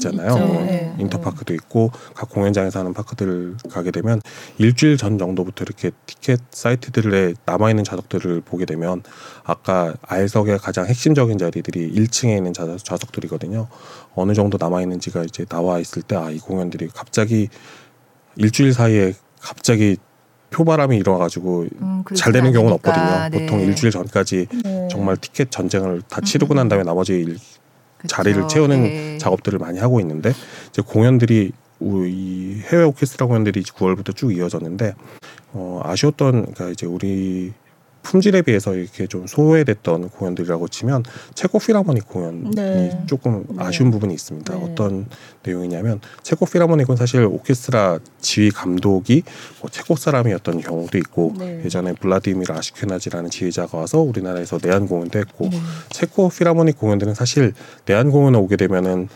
[0.00, 0.36] 있잖아요.
[0.36, 0.94] 뭐 네.
[1.00, 4.20] 인터파크도 있고 각 공연장에서 하는 파크들 가게 되면
[4.58, 9.02] 일주일 전 정도부터 이렇게 티켓 사이트들에 남아 있는 좌석들을 보게 되면
[9.42, 13.66] 아까 알석의 가장 핵심적인 자리들이 1층에 있는 좌, 좌석들이거든요.
[14.14, 17.48] 어느 정도 남아 있는지가 이제 나와 있을 때 아 이 공연들이 갑자기
[18.36, 19.96] 일주일 사이에 갑자기
[20.50, 22.74] 표바람이 일어가지고 음, 잘 되는 경우는.
[22.74, 23.28] 없거든요.
[23.30, 23.40] 네.
[23.46, 24.88] 보통 일주일 전까지 네.
[24.90, 26.56] 정말 티켓 전쟁을 다 치르고 음.
[26.56, 27.36] 난 다음에 나머지 일.
[28.06, 29.18] 자리를 채우는 네.
[29.18, 30.32] 작업들을 많이 하고 있는데
[30.70, 34.94] 이제 공연들이 우- 이 해외 오케스트라 공연들이 9월부터 쭉 이어졌는데
[35.52, 37.52] 어, 아쉬웠던 그러니까 이제 우리
[38.08, 43.02] 품질에 비해서 이렇게 좀 소외됐던 공연들이라고 치면 체코 필하모닉 공연이 네.
[43.06, 43.56] 조금 네.
[43.58, 44.54] 아쉬운 부분이 있습니다.
[44.54, 44.64] 네.
[44.64, 45.06] 어떤
[45.42, 49.24] 내용이냐면 체코 필하모닉은 사실 오케스트라 지휘 감독이
[49.60, 51.62] 뭐 체코 사람이었던 경우도 있고 네.
[51.66, 55.60] 예전에 블라디미르 아시케나지라는 지휘자가 와서 우리나라에서 내한 공연도 했고 네.
[55.90, 57.52] 체코 필하모닉 공연들은 사실
[57.84, 59.08] 내한 공연에 오게 되면은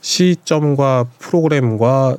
[0.00, 2.16] 시점과 프로그램과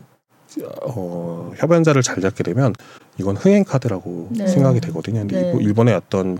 [0.83, 2.73] 어, 협연자를 잘 잡게 되면
[3.17, 4.47] 이건 흥행 카드라고 네.
[4.47, 5.19] 생각이 되거든요.
[5.19, 5.47] 근데 네.
[5.47, 6.37] 일본- 일본의 어떤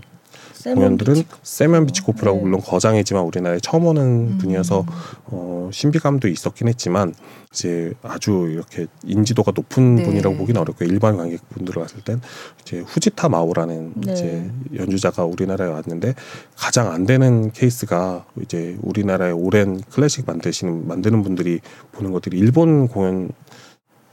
[0.62, 1.22] 공연들은.
[1.42, 2.42] 세묜 비치코프라고 네.
[2.44, 4.38] 물론 거장이지만 우리나라에 처음 오는 음.
[4.38, 4.84] 분이어서
[5.26, 7.14] 어, 신비감도 있었긴 했지만
[7.50, 10.02] 이제 아주 이렇게 인지도가 높은 네.
[10.04, 12.20] 분이라고 보기는 어렵고 일반 관객분들을 봤을 땐
[12.60, 14.12] 이제 후지타 마오라는 네.
[14.12, 16.14] 이제 연주자가 우리나라에 왔는데
[16.56, 21.60] 가장 안 되는 케이스가 이제 우리나라의 오랜 클래식 만드시는 만드는 분들이
[21.92, 23.30] 보는 것들이 일본 공연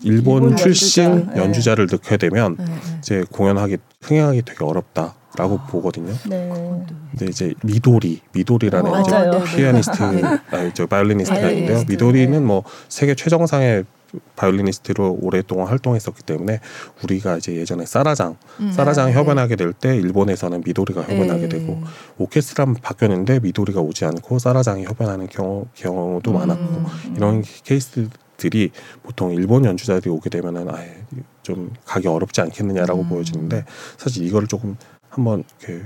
[0.01, 1.33] 일본, 일본 출신 연주자.
[1.33, 1.41] 네.
[1.41, 2.71] 연주자를 넣게 되면 네, 네.
[2.99, 5.67] 이제 공연하기 흥행하기 되게 어렵다 라고 아.
[5.67, 6.13] 보거든요.
[6.27, 6.49] 네.
[7.11, 9.31] 근데 이제 미도리 미도리라는 어, 이제 맞아요.
[9.31, 9.55] 네, 네.
[9.55, 10.21] 피아니스트 네.
[10.51, 11.63] 아니 저 바이올리니스트가 바이올리니스트.
[11.73, 11.85] 있는데요.
[11.87, 13.85] 미도리는 뭐 세계 최정상의
[14.35, 16.59] 바이올리니스트로 오랫동안 활동했었기 때문에
[17.03, 21.15] 우리가 이제 예전에 사라장 음, 사라장 아, 협연하게 될 때 일본에서는 미도리가 네.
[21.19, 21.83] 협연하게 되고
[22.17, 27.13] 오케스트라 바뀌었는데 미도리가 오지 않고 사라장이 협연하는 경우 경우도 음, 많았고 음.
[27.17, 28.07] 이런 케이스
[28.37, 28.71] 들이
[29.03, 31.03] 보통 일본 연주자들이 오게 되면은 아예
[31.41, 33.09] 좀 가기 어렵지 않겠느냐라고 음.
[33.09, 33.65] 보여지는데
[33.97, 34.77] 사실 이거를 조금
[35.09, 35.83] 한번 이렇게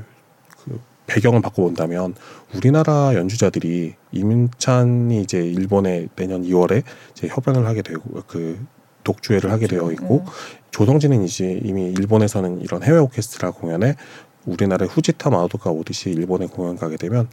[0.64, 2.16] 그 배경을 바꿔본다면
[2.56, 8.66] 우리나라 연주자들이 이민찬이 이제 일본에 내년 2월에 이제 협연을 하게 되고 그
[9.04, 10.32] 독주회를 하게 되어 있고 네.
[10.72, 13.96] 조성진은 이제 이미 일본에서는 이런 해외 오케스트라 공연에
[14.46, 17.28] 우리나라의 후지타 마오도가 오듯이 일본에 공연 가게 되면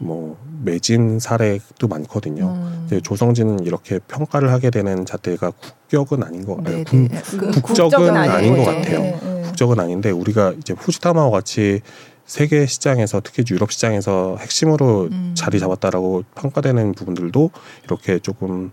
[0.00, 2.46] 뭐 매진 사례도 많거든요.
[2.46, 2.82] 음.
[2.86, 7.22] 이제 조성진은 이렇게 평가를 하게 되는 잣대가 국격은 아닌 거 네, 아니, 네.
[7.22, 8.64] 국, 그 국적은 아닌 것 네.
[8.64, 8.98] 같아요.
[9.00, 9.42] 네, 네.
[9.42, 11.82] 국적은 아닌데 우리가 이제 후지타마와 같이
[12.24, 15.34] 세계 시장에서 특히 유럽 시장에서 핵심으로 음.
[15.36, 17.50] 자리 잡았다라고 평가되는 부분들도
[17.84, 18.70] 이렇게 조금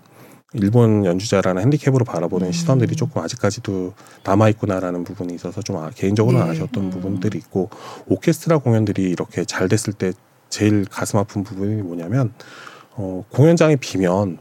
[0.54, 2.52] 일본 연주자라는 핸디캡으로 바라보는 음.
[2.54, 6.52] 시선들이 조금 아직까지도 남아 있구나라는 부분이 있어서 좀 아- 개인적으로는 네.
[6.52, 6.90] 아쉬웠던 음.
[6.90, 7.70] 부분들이 있고
[8.08, 10.13] 오케스트라 공연들이 이렇게 잘 됐을 때
[10.50, 12.34] 제일 가슴 아픈 부분이 뭐냐면
[12.96, 14.40] 어, 공연장이 비면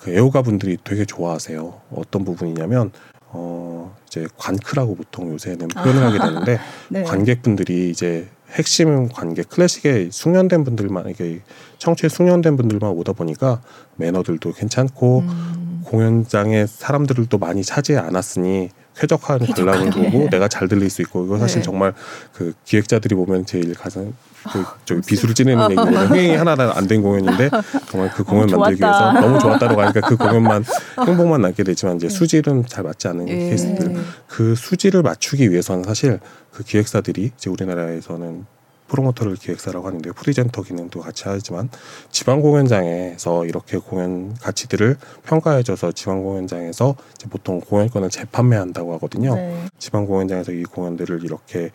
[0.00, 1.80] 그 애호가 분들이 되게 좋아하세요.
[1.92, 2.90] 어떤 부분이냐면
[3.32, 6.58] 어 이제 관크라고 보통 요새는 표현을 하게 되는데
[6.88, 7.04] 네.
[7.04, 11.40] 관객분들이 이제 핵심 관객 클래식에 숙련된 분들만 이게
[11.78, 13.60] 청취에 숙련된 분들만 오다 보니까
[13.96, 15.82] 매너들도 괜찮고 음.
[15.84, 21.38] 공연장에 사람들을 또 많이 차지 않았으니 쾌적한 관람을 보고 내가 잘 들릴 수 있고 이거
[21.38, 21.62] 사실 네.
[21.64, 21.94] 정말
[22.32, 24.12] 그 기획자들이 보면 제일 가장
[24.52, 27.50] 그 저기 비수를 찌르는 얘기보다 흥행이 하나도 안 된 공연인데
[27.88, 30.64] 정말 그 공연 만들기 위해서 너무 좋았다고 하니까 그 공연만
[31.06, 32.14] 행복만 남게 되지만 이제 네.
[32.14, 33.36] 수지는 잘 맞지 않는 예.
[33.36, 36.18] 케이스들 그 수지를 맞추기 위해서는 사실
[36.52, 38.44] 그 기획사들이 이제 우리나라에서는
[38.90, 41.70] 프로모터를 기획사라고 하는데 presenter 기능도 같이 하지만
[42.10, 46.96] 지방 공연장에서 이렇게 공연 가치들을 평가해줘서 지방 공연장에서
[47.30, 49.36] 보통 공연권을 재판매한다고 하거든요.
[49.36, 49.66] 네.
[49.78, 51.70] 지방 공연장에서 이 공연들을 이렇게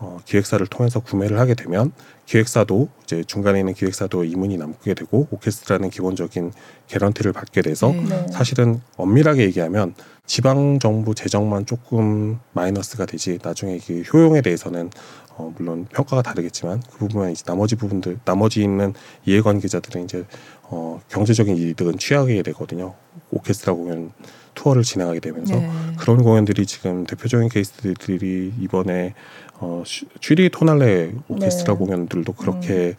[0.00, 1.90] 어, 기획사를 통해서 구매를 하게 되면
[2.24, 6.52] 기획사도 이제 중간에 있는 기획사도 이문이 남게 되고 오케스트라는 기본적인
[6.86, 8.04] 개런티를 받게 돼서 네.
[8.04, 8.26] 네.
[8.30, 9.94] 사실은 엄밀하게 얘기하면
[10.26, 14.90] 지방 정부 재정만 조금 마이너스가 되지 나중에 그 효용에 대해서는
[15.38, 18.92] 어, 물론 평가가 다르겠지만 그 부분은 이제 나머지 부분들 나머지 있는
[19.24, 20.24] 이해관계자들은 이제
[20.64, 22.94] 어, 경제적인 이득은 취하게 되거든요.
[23.30, 24.10] 오케스트라 공연
[24.54, 25.70] 투어를 진행하게 되면서 네.
[25.96, 29.14] 그런 공연들이 지금 대표적인 케이스들이 이번에
[29.60, 29.84] 어,
[30.20, 31.78] 쥐리 토날레 오케스트라 네.
[31.78, 32.94] 공연들도 그렇게 음.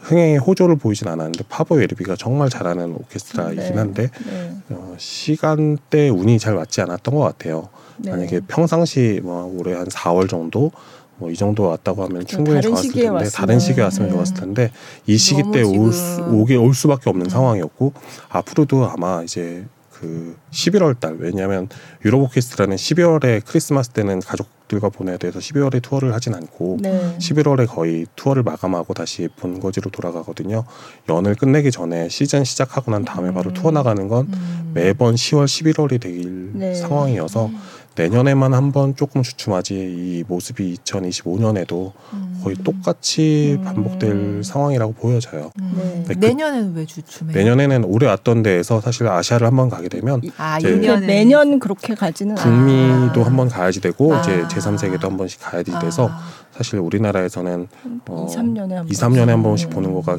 [0.00, 3.74] 흥행에 호조를 보이진 않았는데 파버 웨르비가 정말 잘하는 오케스트라이긴 네.
[3.74, 4.58] 한데 네.
[4.70, 7.68] 어, 시간대 운이 잘 맞지 않았던 것 같아요.
[7.96, 8.10] 네.
[8.10, 10.70] 만약에 평상시 뭐 올해 한 4월 정도
[11.18, 13.30] 뭐 이 정도 왔다고 하면 충분히 좋았을 텐데 왔으면.
[13.32, 14.14] 다른 시기에 왔으면 네.
[14.14, 14.70] 좋았을 텐데
[15.06, 17.30] 이 시기 때 올 수, 오게 올 수밖에 없는 음.
[17.30, 17.92] 상황이었고
[18.28, 21.68] 앞으로도 아마 이제 그 11월 달 왜냐하면
[22.04, 27.16] 유럽 오케스트라는 12월에 크리스마스 때는 가족들과 보내야 돼서 12월에 투어를 하진 않고 네.
[27.18, 30.62] 11월에 거의 투어를 마감하고 다시 본거지로 돌아가거든요.
[31.08, 33.34] 연을 끝내기 전에 시즌 시작하고 난 다음에 음.
[33.34, 34.70] 바로 투어 나가는 건 음.
[34.72, 36.74] 매번 10월 11월이 될 네.
[36.76, 37.58] 상황이어서 음.
[37.98, 42.40] 내년에만 한번 조금 주춤하지 이 모습이 2025년에도 음.
[42.44, 43.64] 거의 똑같이 음.
[43.64, 45.50] 반복될 상황이라고 보여져요.
[45.60, 46.04] 음.
[46.06, 46.14] 네.
[46.14, 47.36] 내년에는 왜 주춤해요?
[47.36, 53.20] 내년에는 올해 왔던 데에서 사실 아시아를 한번 가게 되면 아, 이제 매년 그렇게 가지는 북미도
[53.20, 53.26] 아.
[53.26, 54.20] 한번 가야지 되고 아.
[54.20, 56.20] 이제 제3세계도 한 번씩 가야지 돼서 아.
[56.52, 57.68] 사실 우리나라에서는
[58.08, 60.18] 어, 2, 3년에 한, 2, 3년에 한 번씩 보는 거가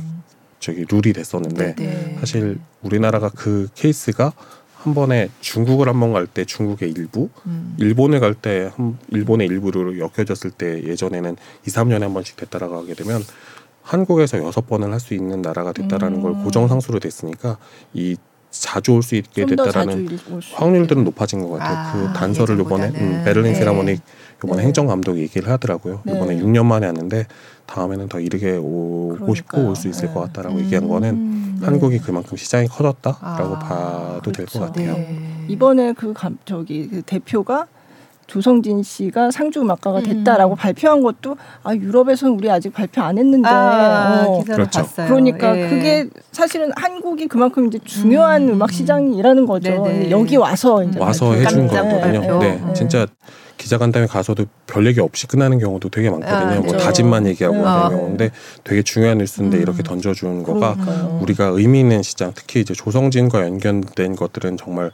[0.59, 1.93] 저기 룰이 됐었는데 네네.
[1.93, 2.17] 네.
[2.19, 4.33] 사실 우리나라가 그 케이스가
[4.79, 7.75] 한 번에 중국을 한 번 갈 때 중국의 일부, 음.
[7.79, 8.71] 일본을 갈 때
[9.09, 11.35] 일본의 일부로 엮여졌을 때 예전에는
[11.67, 12.37] 2, 3년에 한 번씩
[12.77, 13.21] 하게 되면
[13.81, 16.21] 한국에서 여섯 번을 할 수 있는 나라가 됐다라는 음.
[16.21, 17.57] 걸 고정 상수로 됐으니까
[17.93, 18.15] 이
[18.51, 20.07] 자주 올 수 있게 됐다라는
[20.53, 21.77] 확률들은 높아진 것 같아요.
[21.77, 23.59] 아, 그 단서를 이번에 음, 베를린 네.
[23.59, 24.01] 피라모닉
[24.43, 24.65] 이번에 네.
[24.65, 26.01] 행정 감독이 얘기를 하더라고요.
[26.03, 26.13] 네.
[26.13, 27.27] 이번에 6년 만에 왔는데
[27.69, 29.35] 다음에는 더 이르게 오고 그러니까요.
[29.35, 30.13] 싶고 올 수 있을 네.
[30.13, 31.65] 것 같다라고 음, 얘기한 거는 네.
[31.65, 34.59] 한국이 그만큼 시장이 커졌다라고 아, 봐도 그렇죠.
[34.59, 34.93] 될것 같아요.
[34.93, 35.45] 네.
[35.47, 37.67] 이번에 그 감, 저기 그 대표가
[38.27, 40.55] 조성진 씨가 상주 음악가가 됐다라고 음.
[40.55, 44.43] 발표한 것도 아 유럽에서는 우리 아직 발표 안 했는데 아, 어.
[44.43, 44.81] 그렇죠.
[44.81, 45.07] 봤어요.
[45.07, 45.67] 그러니까 예.
[45.69, 48.61] 그게 사실은 한국이 그만큼 이제 중요한 음.
[48.61, 49.83] 악 시장이라는 거죠.
[49.83, 50.11] 네네.
[50.11, 52.39] 여기 와서 이제 와서 해준 거거든요.
[52.39, 52.73] 네, 네.
[52.73, 53.07] 진짜
[53.59, 56.37] 기자간담회 가서도 별 얘기 없이 끝나는 경우도 되게 많거든요.
[56.37, 56.77] 아, 뭐 그렇죠.
[56.79, 57.61] 다짐만 얘기하고 네.
[57.63, 58.31] 하는 경우인데
[58.63, 59.61] 되게 중요한 뉴스인데 음.
[59.61, 61.19] 이렇게 던져주는 거가 그러니까요.
[61.21, 64.91] 우리가 의미 있는 시장, 특히 이제 조성진과 연결된 것들은 정말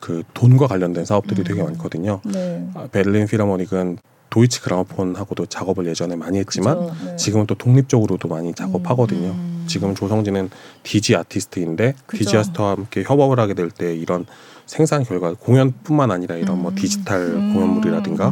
[0.00, 1.44] 그 돈과 관련된 사업들이 음.
[1.44, 2.20] 되게 많거든요.
[2.24, 2.66] 네.
[2.74, 3.98] 아, 베를린 필하모닉은
[4.30, 7.16] 도이치 그라모폰하고도 작업을 예전에 많이 했지만 네.
[7.16, 9.28] 지금은 또 독립적으로도 많이 작업하거든요.
[9.28, 9.64] 음.
[9.68, 10.50] 지금 조성진은
[10.82, 12.24] 디지 아티스트인데 그쵸.
[12.24, 14.26] 디지 아스트와 함께 협업을 하게 될 때 이런
[14.66, 16.74] 생산 결과 공연뿐만 아니라 이런 뭐 음.
[16.74, 17.54] 디지털 음.
[17.54, 18.26] 공연물이라든가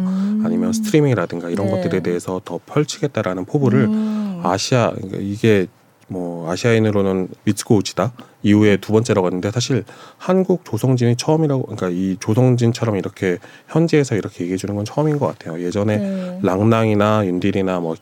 [0.45, 1.73] 아니면 스트리밍이라든가 이런 네.
[1.73, 4.41] 것들에 대해서 더 펼치겠다라는 포부를 음.
[4.43, 5.69] 아시아 그러니까 이게
[6.09, 9.85] 뭐 아시아인으로는 미츠고 우치다 이후에 두 번째라고 하는데 사실
[10.19, 15.63] 한국 조성진이 처음이라고 그러니까 이 조성진처럼 이렇게 현지에서 이렇게 얘기해 주는 건 처음인 것 같아요.
[15.63, 16.41] 예전에 네.
[16.43, 17.97] 랑랑이나 윤딜이나 뭐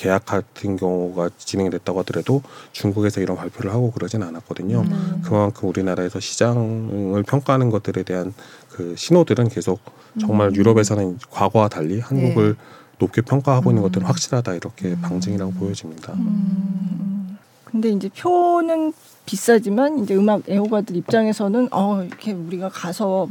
[0.00, 2.40] 계약 같은 경우가 진행이 됐다고 하더라도
[2.72, 4.80] 중국에서 이런 발표를 하고 그러진 않았거든요.
[4.80, 5.22] 음.
[5.22, 8.32] 그만큼 우리나라에서 시장을 평가하는 것들에 대한
[8.70, 9.78] 그 신호들은 계속
[10.18, 10.54] 정말 음.
[10.56, 12.64] 유럽에서는 과거와 달리 한국을 네.
[12.98, 13.88] 높게 평가하고 있는 음.
[13.88, 15.00] 것들은 확실하다 이렇게 음.
[15.02, 16.14] 방증이라고 보여집니다.
[16.14, 17.36] 음.
[17.64, 18.94] 근데 이제 표는
[19.26, 23.28] 비싸지만 이제 음악 애호가들 입장에서는 어 이렇게 우리가 가서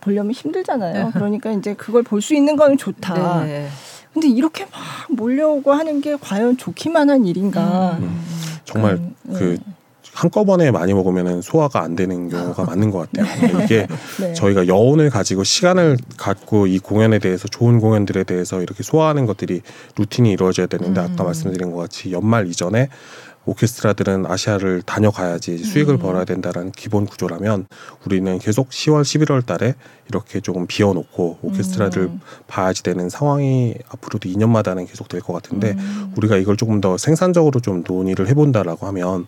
[0.00, 1.06] 보려면 힘들잖아요.
[1.06, 1.10] 네.
[1.12, 3.44] 그러니까 이제 그걸 볼 수 있는 거는 좋다.
[3.44, 3.68] 네.
[4.12, 4.72] 근데 이렇게 막
[5.10, 7.96] 몰려오고 하는 게 과연 좋기만 한 일인가?
[7.98, 8.04] 음.
[8.04, 8.24] 음.
[8.64, 9.72] 정말 음, 그 네.
[10.12, 13.26] 한꺼번에 많이 먹으면 소화가 안 되는 경우가 많은 것 같아요.
[13.56, 13.64] 네.
[13.64, 13.86] 이게
[14.20, 14.34] 네.
[14.34, 19.62] 저희가 여운을 가지고 시간을 갖고 이 공연에 대해서 좋은 공연들에 대해서 이렇게 소화하는 것들이
[19.96, 21.10] 루틴이 이루어져야 되는데 음.
[21.12, 22.88] 아까 말씀드린 것 같이 연말 이전에
[23.46, 25.98] 오케스트라들은 아시아를 다녀가야지 수익을 음.
[25.98, 27.66] 벌어야 된다라는 기본 구조라면
[28.04, 29.74] 우리는 계속 10월, 11월 달에
[30.08, 32.20] 이렇게 조금 비워놓고 오케스트라를 음.
[32.46, 36.12] 봐야지 되는 상황이 앞으로도 2년마다는 계속 될 것 같은데 음.
[36.16, 39.26] 우리가 이걸 조금 더 생산적으로 좀 논의를 해본다라고 하면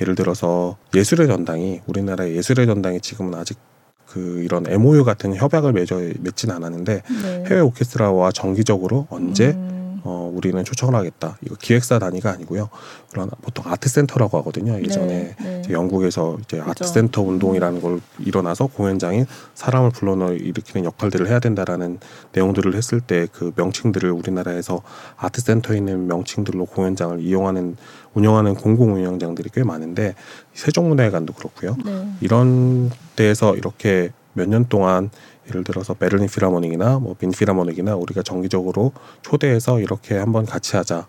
[0.00, 3.58] 예를 들어서 예술의 전당이 우리나라의 예술의 전당이 지금은 아직
[4.06, 7.44] 그 이런 MOU 같은 협약을 맺어 맺진 않았는데 네.
[7.48, 9.81] 해외 오케스트라와 정기적으로 언제 음.
[10.04, 11.38] 어, 우리는 초청을 하겠다.
[11.44, 12.68] 이거 기획사 단위가 아니고요.
[13.10, 14.74] 그런 보통 아트센터라고 하거든요.
[14.80, 15.72] 예전에 네, 네.
[15.72, 16.70] 영국에서 이제 그렇죠.
[16.70, 21.98] 아트센터 운동이라는 걸 일어나서 공연장인 사람을 불러넣어 일으키는 역할들을 해야 된다라는
[22.32, 24.82] 내용들을 했을 때 그 명칭들을 우리나라에서
[25.16, 27.76] 아트센터에 있는 명칭들로 공연장을 이용하는
[28.14, 30.14] 운영하는 공공 운영장들이 꽤 많은데
[30.54, 31.76] 세종문화회관도 그렇고요.
[31.84, 32.08] 네.
[32.20, 35.10] 이런 데에서 이렇게 몇 년 동안
[35.48, 41.06] 예를 들어서 베를린 필하모닉이나 뭐 빈 필하모닉이나 우리가 정기적으로 초대해서 이렇게 한번 같이 하자.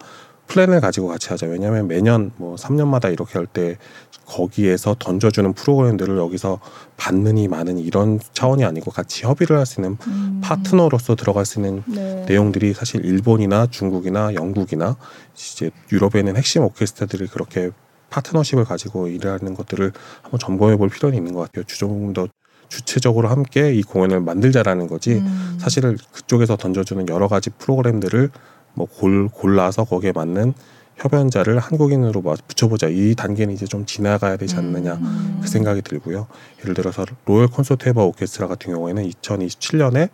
[0.47, 1.47] 플랜을 가지고 같이 하자.
[1.47, 3.77] 왜냐하면 매년 뭐 3년마다 이렇게 할 때
[4.25, 6.59] 거기에서 던져주는 프로그램들을 여기서
[6.97, 10.41] 받느니 많으니 이런 차원이 아니고 같이 협의를 할 수 있는 음.
[10.43, 12.25] 파트너로서 들어갈 수 있는 네.
[12.27, 14.97] 내용들이 사실 일본이나 중국이나 영국이나
[15.35, 17.71] 이제 유럽에 있는 핵심 오케스트라들이 그렇게
[18.09, 21.63] 파트너십을 가지고 일하는 것들을 한번 점검해 볼 필요는 있는 것 같아요.
[21.65, 22.27] 조금 더
[22.69, 25.57] 주체적으로 함께 이 공연을 만들자라는 거지 음.
[25.59, 28.29] 사실은 그쪽에서 던져주는 여러 가지 프로그램들을
[28.73, 30.53] 뭐 골, 골라서 거기에 맞는
[30.95, 35.39] 협연자를 한국인으로 붙여보자 이 단계는 이제 좀 지나가야 되지 않느냐 음.
[35.41, 36.27] 그 생각이 들고요
[36.61, 40.09] 예를 들어서 로열 콘서트 헤버 오케스트라 같은 경우에는 2027년에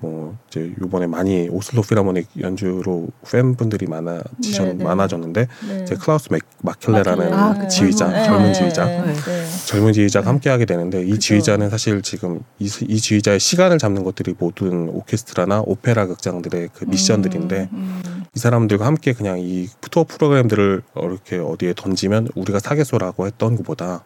[0.00, 4.84] 뭐 이제 요번에 많이 오슬로 필하모닉 연주로 팬분들이 많아지셨 네, 네.
[4.84, 5.82] 많아졌는데 네.
[5.82, 6.28] 이제 클라우스
[6.62, 8.24] 마켈레라는 아, 지휘자 네.
[8.24, 9.44] 젊은 지휘자 네, 네.
[9.66, 11.20] 젊은 지휘자가 함께 하게 되는데 이 그쵸.
[11.20, 17.68] 지휘자는 사실 지금 이, 이, 지휘자의 시간을 잡는 것들이 모든 오케스트라나 오페라 극장들의 그 미션들인데
[17.72, 18.24] 음, 음.
[18.34, 24.04] 이 사람들과 함께 그냥 이 투어 프로그램들을 이렇게 어디에 던지면 우리가 사겠소라고 했던 것보다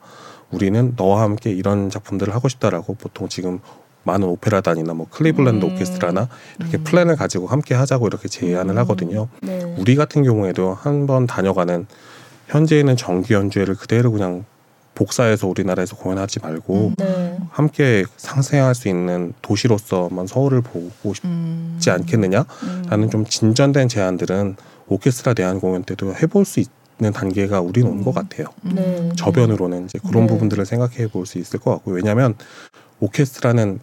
[0.51, 3.61] 우리는 너와 함께 이런 작품들을 하고 싶다라고 보통 지금
[4.05, 5.73] 많은 오페라단이나 뭐 클리블랜드 음.
[5.73, 6.29] 오케스트라나
[6.61, 6.85] 이렇게 음.
[6.85, 8.79] 플랜을 가지고 함께 하자고 이렇게 제안을 음.
[8.79, 9.29] 하거든요.
[9.43, 9.61] 네.
[9.79, 11.87] 우리 같은 경우에도 한 번 다녀가는
[12.49, 14.45] 현재는 정기 연주회를 그대로 그냥
[14.95, 16.95] 복사해서 우리나라에서 공연하지 말고 음.
[16.99, 17.39] 네.
[17.51, 21.81] 함께 상생할 수 있는 도시로서만 서울을 보고 싶지 음.
[21.89, 22.47] 않겠느냐라는
[22.93, 23.11] 음.
[23.11, 24.57] 좀 진전된 제안들은
[24.89, 28.47] 오케스트라 내한 공연 때도 해볼 수 있 는 단계가 우리는 온 것 같아요.
[28.63, 29.09] 네.
[29.17, 30.35] 저변으로는 이제 그런 네.
[30.35, 32.35] 부분들을 생각해 볼 수 있을 것 같고 왜냐하면
[33.01, 33.81] 오케스트라는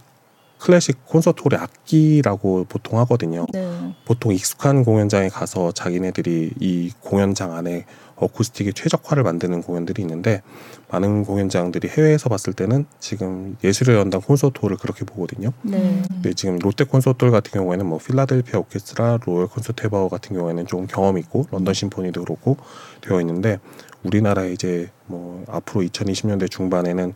[0.60, 3.45] 클래식 콘서트홀의 악기라고 보통 하거든요.
[3.53, 3.95] 네.
[4.05, 7.86] 보통 익숙한 공연장에 가서 자기네들이 이 공연장 안에
[8.18, 10.41] 어쿠스틱의 최적화를 만드는 공연들이 있는데
[10.89, 15.53] 많은 공연장들이 해외에서 봤을 때는 지금 예술의 연당 콘서트홀을 그렇게 보거든요.
[15.62, 16.03] 네.
[16.10, 20.86] 근데 지금 롯데 콘서트홀 같은 경우에는 뭐 필라델피아 오케스트라, 로열 콘서트 헤바우 같은 경우에는 좀
[20.88, 22.57] 경험이 있고 런던 심포니도 그렇고
[22.99, 23.60] 되어 있는데
[24.03, 27.14] 우리나라에 이제 뭐 앞으로 2020년대 중반에는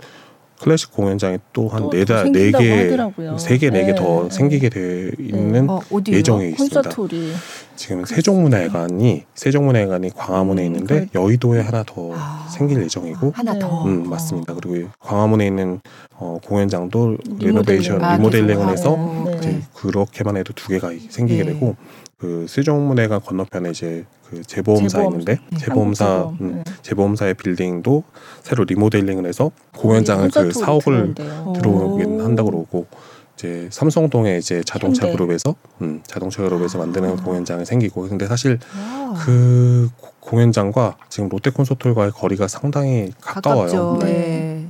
[0.63, 2.95] 클래식 공연장이 또 한 네다 네개
[3.37, 4.29] 세개네 개더 네.
[4.29, 5.73] 생기게 돼 있는 네.
[5.73, 6.81] 어, 예정이 있습니다.
[6.81, 7.33] 콘서트홀이.
[7.75, 11.19] 지금 세종문화회관이 세종문화회관이 광화문에 음, 있는데 그...
[11.19, 12.47] 여의도에 하나 더 아...
[12.49, 13.85] 생길 예정이고 하나 더.
[13.85, 14.53] 음, 맞습니다.
[14.53, 15.81] 그리고 광화문에 있는
[16.15, 18.95] 어, 공연장도 리노베이션 리모델링을 해서
[19.25, 19.37] 네.
[19.37, 21.53] 이제 그렇게만 해도 두 개가 생기게 네.
[21.53, 21.75] 되고
[22.17, 26.73] 그 세종문화회관 건너편에 이제 그 재보험사 재보험, 있는데 네, 재보험사 음, 네.
[26.81, 28.03] 재보험사의 빌딩도
[28.41, 32.87] 새로 리모델링을 해서 공연장을 그 사옥을 들어오긴 한다고 그러고
[33.35, 35.17] 이제 삼성동에 이제 자동차 현대.
[35.17, 37.23] 그룹에서 음, 자동차 그룹에서 만드는 아.
[37.23, 39.13] 공연장이 생기고 근데 사실 아.
[39.25, 43.99] 그 공연장과 지금 롯데 콘서트홀과의 거리가 상당히 가까워요.
[44.01, 44.67] 네.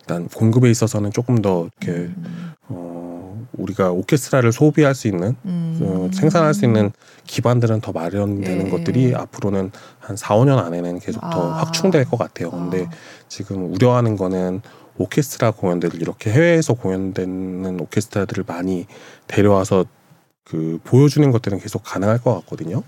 [0.00, 2.52] 일단 공급에 있어서는 조금 더 이렇게 음.
[2.68, 3.23] 어,
[3.56, 5.78] 우리가 오케스트라를 소비할 수 있는 음.
[5.82, 6.92] 어, 생산할 수 있는
[7.26, 8.70] 기반들은 더 마련되는 예.
[8.70, 11.30] 것들이 앞으로는 한 4, 5년 안에는 계속 아.
[11.30, 12.50] 더 확충될 것 같아요.
[12.50, 12.90] 근데 아.
[13.28, 14.60] 지금 우려하는 거는
[14.98, 18.86] 오케스트라 공연들을 이렇게 해외에서 공연되는 오케스트라들을 많이
[19.26, 19.84] 데려와서
[20.44, 22.82] 그 보여주는 것들은 계속 가능할 것 같거든요.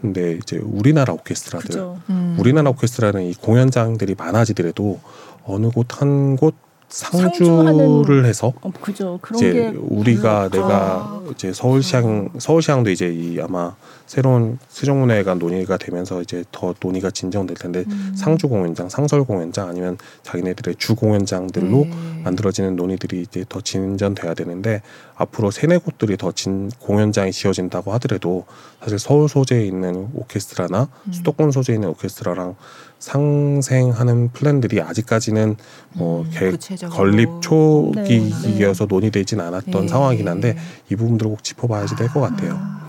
[0.00, 2.36] 근데 이제 우리나라 오케스트라들, 음.
[2.38, 5.00] 우리나라 오케스트라는 이 공연장들이 많아지더라도
[5.44, 6.54] 어느 곳 한 곳
[6.88, 9.18] 상주를 해서 어, 그죠.
[9.34, 11.22] 이제 우리가 내가 아.
[11.32, 13.74] 이제 서울시향 서울시향도 이제 이 아마
[14.06, 18.14] 새로운 세종문화회관 논의가 되면서 이제 더 논의가 진정될 텐데 음.
[18.16, 22.22] 상주 공연장, 상설 공연장 아니면 자기네들의 주 공연장들로 네.
[22.22, 24.80] 만들어지는 논의들이 이제 더 진전돼야 되는데
[25.16, 28.44] 앞으로 세네 곳들이 더 진 공연장이 지어진다고 하더라도
[28.80, 31.12] 사실 서울 소재에 있는 오케스트라나 음.
[31.12, 32.54] 수도권 소재에 있는 오케스트라랑
[32.98, 35.56] 상생하는 플랜들이 아직까지는
[35.94, 36.52] 뭐 음, 개,
[36.88, 38.94] 건립 초기이어서 네, 네.
[38.94, 39.88] 논의되진 않았던 네.
[39.88, 40.56] 상황이긴 한데
[40.90, 42.85] 이 부분들을 꼭 짚어봐야지 될것 같아요.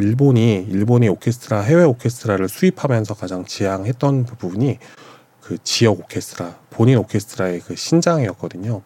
[0.00, 4.78] 일본이 일본이 오케스트라 해외 오케스트라를 수입하면서 가장 지향했던 부분이
[5.40, 8.82] 그 지역 오케스트라 본인 오케스트라의 그 신장이었거든요.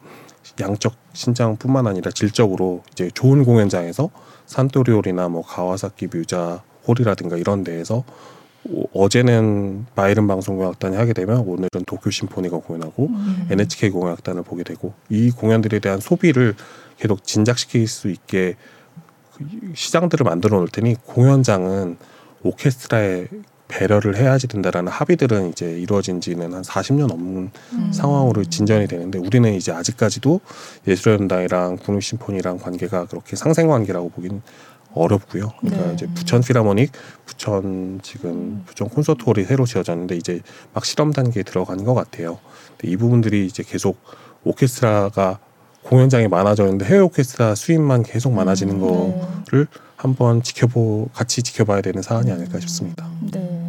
[0.59, 4.09] 양적 신장뿐만 아니라 질적으로 이제 좋은 공연장에서
[4.45, 8.03] 산토리홀이나 뭐 가와사키 뮤자 홀이라든가 이런 데에서
[8.93, 13.47] 어제는 바이른 방송공연악단이 하게 되면 오늘은 도쿄 심포니가 공연하고 음.
[13.49, 16.55] NHK 공연악단을 보게 되고 이 공연들에 대한 소비를
[16.97, 18.72] 계속 진작시킬 수 있게 그
[19.73, 21.97] 시장들을 만들어 놓을 테니 공연장은
[22.43, 23.27] 오케스트라에
[23.67, 27.91] 배려를 해야지 된다라는 합의들은 이제 이루어진 지는 한 40년 넘는 음.
[27.91, 30.41] 상황으로 진전이 되는데 우리는 이제 아직까지도
[30.87, 34.41] 예술연당이랑 국립심포니랑 관계가 그렇게 상생 관계라고 보긴
[34.93, 35.53] 어렵고요.
[35.59, 35.93] 그러니까 네.
[35.93, 36.91] 이제 부천 필하모닉,
[37.25, 38.63] 부천 지금 음.
[38.67, 40.41] 부천 콘서트홀이 새로 지어졌는데 이제
[40.73, 42.37] 막 실험 단계에 들어가는 것 같아요.
[42.83, 43.97] 이 부분들이 이제 계속
[44.43, 45.39] 오케스트라가
[45.83, 49.79] 공연장이 많아졌는데 해외 오케스트라 수입만 계속 많아지는 음, 거를 네.
[49.95, 53.07] 한번 지켜보 같이 지켜봐야 되는 사안이 아닐까 싶습니다.
[53.31, 53.62] 네.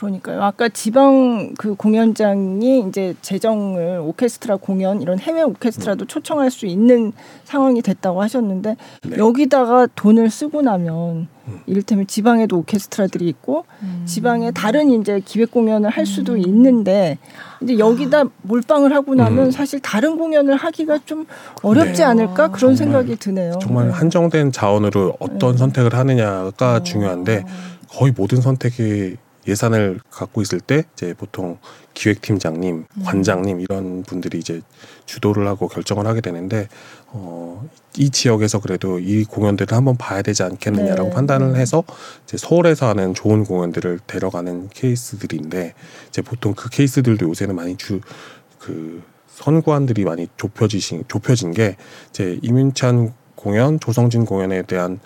[0.00, 0.42] 그러니까요.
[0.42, 6.06] 아까 지방 그 공연장이 이제 재정을 오케스트라 공연 이런 해외 오케스트라도 음.
[6.06, 7.12] 초청할 수 있는
[7.44, 9.18] 상황이 됐다고 하셨는데 네.
[9.18, 11.60] 여기다가 돈을 쓰고 나면 음.
[11.66, 14.04] 이를테면 지방에도 오케스트라들이 있고 음.
[14.06, 16.38] 지방에 다른 이제 기획 공연을 할 수도 음.
[16.38, 17.18] 있는데
[17.60, 19.50] 이제 여기다 몰빵을 하고 나면 음.
[19.50, 21.26] 사실 다른 공연을 하기가 좀
[21.62, 22.04] 어렵지 네.
[22.04, 23.58] 않을까 그런 생각이 드네요.
[23.60, 23.92] 정말 네.
[23.92, 25.58] 한정된 자원으로 어떤 네.
[25.58, 26.82] 선택을 하느냐가 어.
[26.82, 27.44] 중요한데
[27.90, 29.16] 거의 모든 선택이
[29.46, 31.58] 예산을 갖고 있을 때 이제 보통
[31.94, 33.02] 기획팀장님, 음.
[33.04, 34.60] 관장님 이런 분들이 이제
[35.06, 36.68] 주도를 하고 결정을 하게 되는데
[37.08, 41.14] 어, 이 지역에서 그래도 이 공연들을 한번 봐야 되지 않겠느냐라고 네.
[41.14, 41.82] 판단을 해서
[42.24, 45.74] 이제 서울에서 하는 좋은 공연들을 데려가는 케이스들인데
[46.08, 51.76] 이제 보통 그 케이스들도 요새는 많이 주그 선구안들이 많이 좁혀지신 좁혀진 게
[52.10, 55.00] 이제 이민찬 공연, 조성진 공연에 대한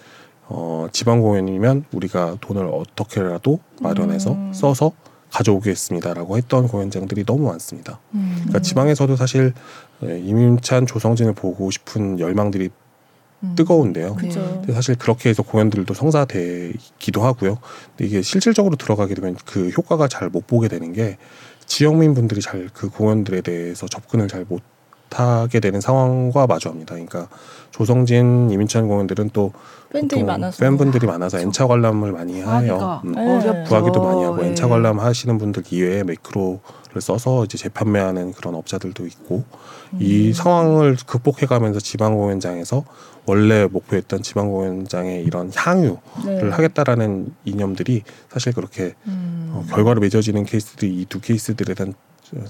[0.57, 4.53] 어, 지방 공연이면 우리가 돈을 어떻게라도 마련해서 음.
[4.55, 4.93] 써서
[5.31, 7.99] 가져오겠습니다라고 했던 공연장들이 너무 많습니다.
[8.15, 8.35] 음.
[8.37, 9.53] 그러니까 지방에서도 사실
[10.05, 12.71] 예, 이민찬, 조성진을 보고 싶은 열망들이
[13.43, 13.55] 음.
[13.57, 14.15] 뜨거운데요.
[14.15, 14.63] 그쵸.
[14.73, 17.59] 사실 그렇게 해서 공연들도 성사되기도 하고요.
[17.89, 21.19] 근데 이게 실질적으로 들어가게 되면 그 효과가 잘 못 보게 되는 게
[21.67, 24.63] 지역민 분들이 잘 그 공연들에 대해서 접근을 잘 못
[25.19, 26.95] 하게 되는 상황과 마주합니다.
[26.95, 27.29] 그러니까
[27.71, 29.53] 조성진, 이민찬 공연들은 또
[29.93, 33.01] 팬들이 많아서 팬분들이 많아서 엔차 관람을 많이 해요.
[33.05, 33.13] 음.
[33.13, 33.65] 네.
[33.69, 34.49] 구하기도 많이 하고 네.
[34.49, 39.45] 엔차 관람 하시는 분들 이외에 매크로를 써서 이제 재판매하는 그런 업자들도 있고
[39.93, 39.99] 음.
[40.01, 42.85] 이 상황을 극복해가면서 지방 공연장에서
[43.27, 45.97] 원래 목표했던 지방 공연장의 이런 향유를
[46.27, 46.49] 네.
[46.51, 49.51] 하겠다라는 이념들이 사실 그렇게 음.
[49.53, 51.95] 어, 결과로 맺어지는 케이스들이 이 두 케이스들에 대한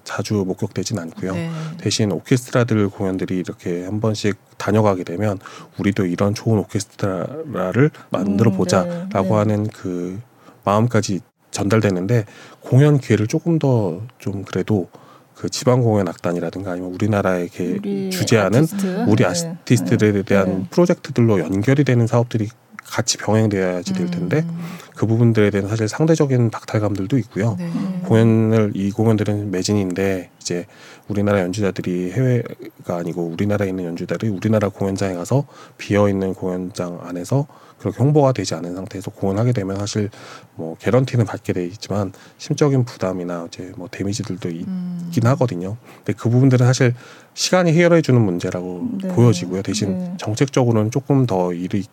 [0.05, 1.33] 자주 목격되진 않고요.
[1.33, 1.51] 네.
[1.79, 5.39] 대신 오케스트라들 공연들이 이렇게 한 번씩 다녀가게 되면
[5.79, 9.35] 우리도 이런 좋은 오케스트라를 만들어 음, 보자라고 네, 네.
[9.35, 10.21] 하는 그
[10.65, 11.21] 마음까지
[11.51, 12.25] 전달되는데
[12.61, 14.89] 공연 기회를 조금 더 좀 그래도
[15.35, 19.05] 그 지방 공연 악단이라든가 아니면 우리나라에 우리 주재하는 아티스트?
[19.09, 19.27] 우리 네.
[19.27, 20.23] 아티스트들에 네.
[20.23, 20.67] 대한 네.
[20.71, 22.49] 프로젝트들로 연결이 되는 사업들이
[22.85, 24.59] 같이 병행돼야지 될 텐데 음.
[24.95, 27.57] 그 부분들에 대한 사실 상대적인 박탈감들도 있고요.
[27.59, 27.69] 네.
[28.05, 30.67] 공연을 이 공연들은 매진인데 이제
[31.09, 35.47] 우리나라 연주자들이 해외가 아니고 우리나라에 있는 연주자들이 우리나라 공연장에 가서
[35.79, 37.47] 비어 있는 공연장 안에서
[37.79, 40.09] 그렇게 홍보가 되지 않은 상태에서 공연하게 되면 사실
[40.55, 45.03] 뭐 개런티는 받게 돼 있지만 심적인 부담이나 이제 뭐 데미지들도 음.
[45.07, 45.77] 있긴 하거든요.
[45.97, 46.95] 근데 그 부분들은 사실
[47.35, 49.09] 시간이 해결해 주는 문제라고 네.
[49.09, 49.63] 보여지고요.
[49.63, 50.15] 대신 네.
[50.19, 51.85] 정책적으로는 조금 더 일이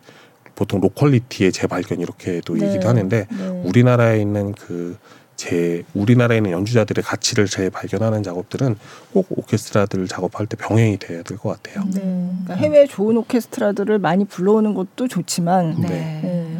[0.62, 2.68] 보통 로컬리티의 재발견 이렇게도 네.
[2.68, 3.62] 얘기도 하는데 네.
[3.64, 4.96] 우리나라에 있는 그
[5.42, 8.76] 제 우리나라에 있는 연주자들의 가치를 재발견하는 작업들은
[9.12, 11.84] 꼭 오케스트라들 작업할 때 병행이 돼야 될 것 같아요.
[11.86, 12.00] 네.
[12.00, 15.88] 그러니까 해외 좋은 오케스트라들을 많이 불러오는 것도 좋지만 네.
[15.88, 16.58] 네.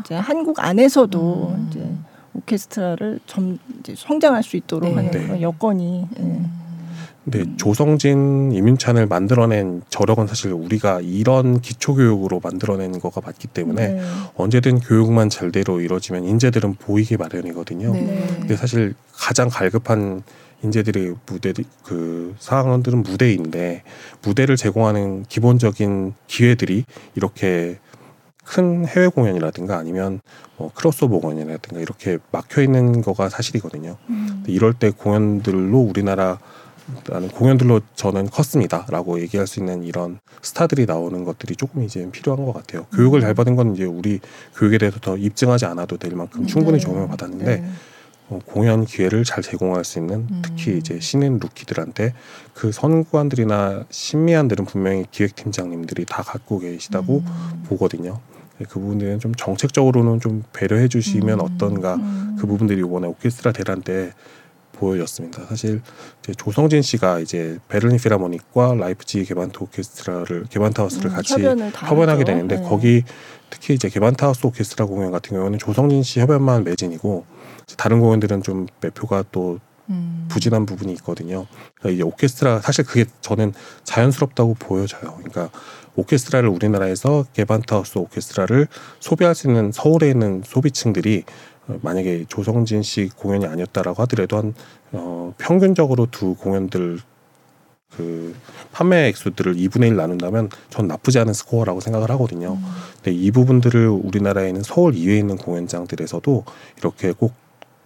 [0.00, 1.68] 이제 한국 안에서도 음.
[1.70, 1.88] 이제
[2.34, 4.96] 오케스트라를 점 이제 성장할 수 있도록 네.
[4.96, 6.63] 하는 그런 여건이 음.
[7.24, 7.56] 근데 음.
[7.56, 14.02] 조성진, 이민찬을 만들어낸 저력은 사실 우리가 이런 기초 교육으로 만들어낸 거가 맞기 때문에 네.
[14.36, 17.92] 언제든 교육만 잘대로 이루어지면 인재들은 보이기 마련이거든요.
[17.92, 18.26] 네.
[18.40, 20.22] 근데 사실 가장 갈급한
[20.62, 21.52] 인재들의 무대
[21.82, 23.82] 그 상황들은 무대인데
[24.22, 27.78] 무대를 제공하는 기본적인 기회들이 이렇게
[28.44, 30.20] 큰 해외 공연이라든가 아니면
[30.56, 33.96] 뭐 크로스오버 공연이라든가 이렇게 막혀 있는 거가 사실이거든요.
[34.10, 34.44] 음.
[34.46, 36.38] 이럴 때 공연들로 우리나라
[37.08, 42.52] 라는 공연들로 저는 컸습니다라고 얘기할 수 있는 이런 스타들이 나오는 것들이 조금 이제 필요한 것
[42.52, 42.84] 같아요.
[42.94, 44.20] 교육을 잘 받은 건 이제 우리
[44.56, 46.84] 교육에 대해서 더 입증하지 않아도 될 만큼 충분히 네.
[46.84, 47.64] 조명을 받았는데 네.
[48.28, 50.42] 어, 공연 기회를 잘 제공할 수 있는 음.
[50.42, 52.14] 특히 이제 신인 rookie들한테
[52.54, 57.62] 그 선구안들이나 심미안들은 분명히 기획팀장님들이 다 갖고 계시다고 음.
[57.66, 58.20] 보거든요.
[58.58, 61.44] 그 부분들은 좀 정책적으로는 좀 배려해 주시면 음.
[61.44, 62.36] 어떤가 음.
[62.38, 64.12] 그 부분들이 이번에 오케스트라 대란 때
[64.74, 65.46] 보여졌습니다.
[65.46, 65.80] 사실
[66.22, 71.34] 이제 조성진 씨가 이제 베를린 필하모닉과 라이프치히 게반트 오케스트라를 게반트하우스를 음, 같이
[71.72, 72.62] 협연하게 되는데 네.
[72.62, 73.02] 거기
[73.50, 77.24] 특히 이제 개반타우스 오케스트라 공연 같은 경우는 조성진 씨 협연만 매진이고
[77.76, 79.58] 다른 공연들은 좀 매표가 또
[79.90, 80.26] 음.
[80.30, 81.46] 부진한 부분이 있거든요.
[81.78, 83.52] 그러니까 이제 오케스트라 사실 그게 저는
[83.84, 85.18] 자연스럽다고 보여져요.
[85.18, 85.50] 그러니까
[85.96, 88.66] 오케스트라를 우리나라에서 개반타우스 오케스트라를
[89.00, 91.24] 소비할 수 있는 서울에 있는 소비층들이
[91.66, 94.54] 만약에 조성진 씨 공연이 아니었다라고 하더라도 한
[94.92, 97.00] 어, 평균적으로 두 공연들
[97.96, 98.34] 그
[98.72, 102.54] 판매 액수들을 2분의 1 나눈다면 전 나쁘지 않은 스코어라고 생각을 하거든요.
[102.54, 102.64] 음.
[102.96, 106.44] 근데 이 부분들을 우리나라에 있는 서울 이외에 있는 공연장들에서도
[106.78, 107.34] 이렇게 꼭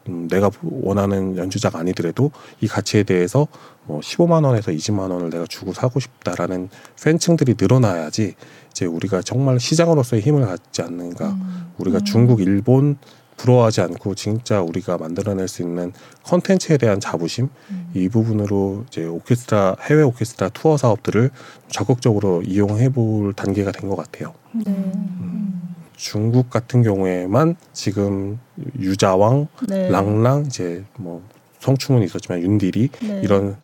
[0.09, 3.47] 음, 내가 원하는 연주자가 아니더라도 이 가치에 대해서
[3.85, 6.71] 뭐 15만 원에서 20만 원을 내가 주고 사고 싶다라는
[7.03, 8.35] 팬층들이 늘어나야지
[8.71, 11.31] 이제 우리가 정말 시장으로서의 힘을 갖지 않는가.
[11.31, 11.73] 음.
[11.79, 12.05] 우리가 음.
[12.05, 12.97] 중국, 일본
[13.39, 15.93] 부러워하지 않고 진짜 우리가 만들어낼 수 있는
[16.25, 17.91] 컨텐츠에 대한 자부심 음.
[17.95, 21.31] 이 부분으로 이제 오케스트라 해외 오케스트라 투어 사업들을
[21.69, 24.35] 적극적으로 이용해 볼 단계가 된 것 같아요.
[24.53, 24.65] 네.
[24.67, 25.63] 음.
[25.97, 28.39] 중국 같은 경우에만 지금
[28.79, 29.89] 유자왕, 네.
[29.89, 31.23] 랑랑 이제 뭐
[31.61, 33.21] 성충은 있었지만 윤디리 네.
[33.25, 33.57] 이런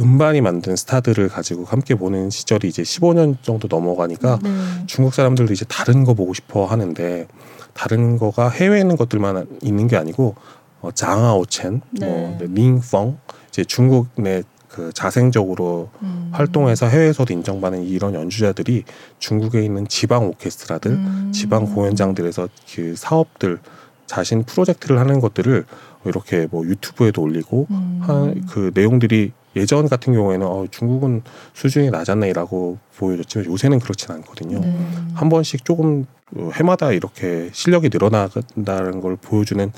[0.00, 4.50] 음반이 만든 스타들을 가지고 함께 보는 시절이 이제 15년 정도 넘어가니까 네.
[4.86, 7.26] 중국 사람들도 이제 다른 거 보고 싶어 하는데
[7.74, 10.34] 다른 거가 해외에 있는 것들만 있는 게 아니고
[10.80, 12.36] 어, 장하오첸, 뭐 네.
[12.38, 13.18] 뭐 링펑
[13.48, 14.42] 이제 중국 내
[14.72, 16.30] 그 자생적으로 음.
[16.32, 18.84] 활동해서 해외에서도 인정받는 이런 연주자들이
[19.18, 21.30] 중국에 있는 지방 오케스트라들, 음.
[21.32, 23.58] 지방 공연장들에서 그 사업들
[24.06, 25.66] 자신 프로젝트를 하는 것들을
[26.06, 28.00] 이렇게 뭐 유튜브에도 올리고 음.
[28.02, 34.60] 한그 내용들이 예전 같은 경우에는 어, 중국은 수준이 낮았네라고 보여졌지만 요새는 그렇지는 않거든요.
[34.60, 34.74] 네.
[35.12, 36.21] 한 번씩 조금 어,
[36.54, 39.72] 해마다 이렇게 실력이 늘어나간다는 걸 보여주는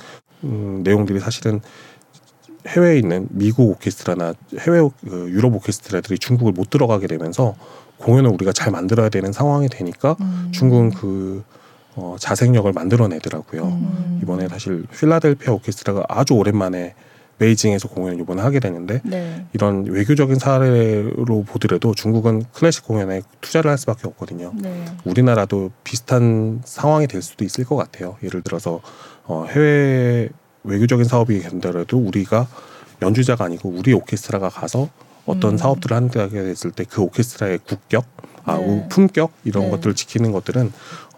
[0.44, 1.60] 음, 내용들이 사실은
[2.66, 7.54] 해외에 있는 미국 오케스트라나 해외 그 유럽 오케스트라들이 중국을 못 들어가게 되면서
[7.98, 10.48] 공연을 우리가 잘 만들어야 되는 상황이 되니까 음.
[10.52, 11.42] 중국은 그
[11.96, 13.62] 어, 자생력을 만들어내더라고요.
[13.62, 14.20] 음.
[14.22, 16.94] 이번에 사실 필라델피아 오케스트라가 아주 오랜만에
[17.38, 19.44] 베이징에서 공연을 이번에 하게 되는데 네.
[19.52, 24.52] 이런 외교적인 사례로 보더라도 중국은 클래식 공연에 투자를 할 수밖에 없거든요.
[24.54, 24.84] 네.
[25.04, 28.16] 우리나라도 비슷한 상황이 될 수도 있을 것 같아요.
[28.22, 28.80] 예를 들어서
[29.24, 30.28] 어, 해외
[30.64, 32.46] 외교적인 사업이 된다라도 우리가
[33.02, 34.88] 연주자가 아니고 우리 오케스트라가 가서
[35.26, 35.56] 어떤 음.
[35.56, 38.04] 사업들을 한다게 됐을 때 그 오케스트라의 국격,
[38.44, 38.86] 아, 네.
[38.90, 39.70] 품격 이런 네.
[39.70, 40.72] 것들을 지키는 것들은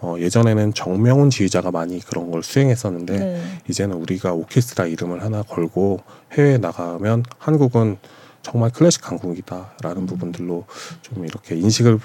[0.06, 3.40] 어, 예전에는 정명훈 지휘자가 많이 그런 걸 수행했었는데 네.
[3.68, 5.98] 이제는 우리가 오케스트라 이름을 하나 걸고
[6.32, 7.96] 해외에 나가면 한국은
[8.42, 10.06] 정말 클래식 강국이다라는 음.
[10.06, 10.64] 부분들로
[11.02, 11.98] 좀 이렇게 인식을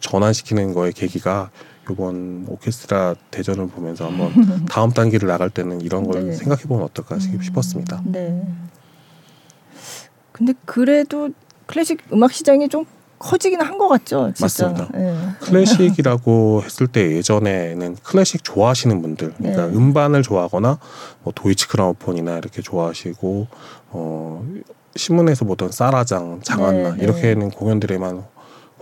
[0.00, 1.52] 전환시키는 거의 계기가
[1.88, 4.32] 이번 오케스트라 대전을 보면서 한번
[4.66, 6.32] 다음 단계를 나갈 때는 이런 걸 네.
[6.32, 7.40] 생각해 보면 어떨까 음.
[7.40, 8.02] 싶었습니다.
[8.06, 8.44] 네.
[10.32, 11.30] 근데 그래도
[11.66, 12.86] 클래식 음악 시장이 좀
[13.18, 14.32] 커지긴 한 것 같죠.
[14.34, 14.68] 진짜.
[14.68, 14.88] 맞습니다.
[14.98, 15.14] 네.
[15.40, 19.74] 클래식이라고 했을 때 예전에는 클래식 좋아하시는 분들, 그러니까 네.
[19.76, 20.78] 음반을 좋아하거나
[21.22, 23.46] 뭐 도이치 크라우폰이나 이렇게 좋아하시고
[23.90, 24.46] 어
[24.96, 27.04] 신문에서 보던 사라장, 장안나 네, 네.
[27.04, 28.24] 이렇게는 공연들에만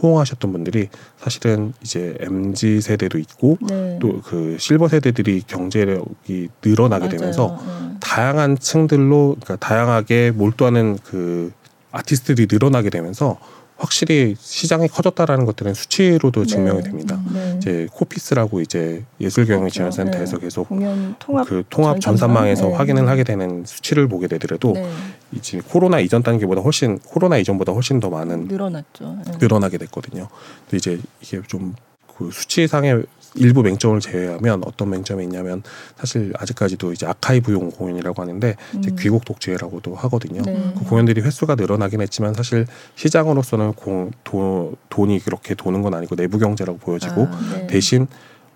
[0.03, 3.99] 호응하셨던 분들이 사실은 이제 mz 세대도 있고 네.
[4.01, 7.19] 또그 실버 세대들이 경제력이 늘어나게 맞아요.
[7.19, 7.95] 되면서 네.
[8.01, 11.53] 다양한 층들로 그러니까 다양하게 몰두하는 그
[11.93, 13.39] 아티스트들이 늘어나게 되면서
[13.85, 16.47] 확실히 시장이 커졌다라는 것들은 수치로도 네.
[16.47, 17.21] 증명이 됩니다.
[17.33, 17.55] 네.
[17.59, 20.45] 이제 코피스라고 이제 예술경영지원센터에서 네.
[20.47, 20.69] 계속
[21.19, 22.75] 통합 그 통합 전산망에서 네.
[22.75, 24.91] 확인을 하게 되는 수치를 보게 되더라도 네.
[25.33, 29.19] 이제 코로나 이전 단계보다 훨씬 코로나 이전보다 훨씬 더 많은 늘어났죠.
[29.27, 29.33] 네.
[29.39, 30.29] 늘어나게 됐거든요.
[30.73, 33.05] 이제 이게 좀그 수치상의
[33.37, 35.63] 일부 맹점을 제외하면 어떤 맹점이 있냐면
[35.97, 38.97] 사실 아직까지도 이제 아카이브용 공연이라고 하는데 이제 음.
[38.99, 40.43] 귀곡 독주회라고도 하거든요.
[40.43, 40.73] 네.
[40.77, 46.39] 그 공연들이 횟수가 늘어나긴 했지만 사실 시장으로서는 공, 도, 돈이 그렇게 도는 건 아니고 내부
[46.39, 47.67] 경제라고 보여지고 아, 네.
[47.67, 48.07] 대신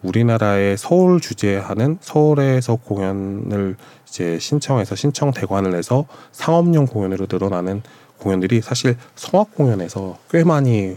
[0.03, 3.77] 우리나라의 서울 주재하는 서울에서 공연을
[4.07, 7.83] 이제 신청해서 신청 대관을 해서 상업용 공연으로 늘어나는
[8.19, 10.97] 공연들이 사실 성악 공연에서 꽤 많이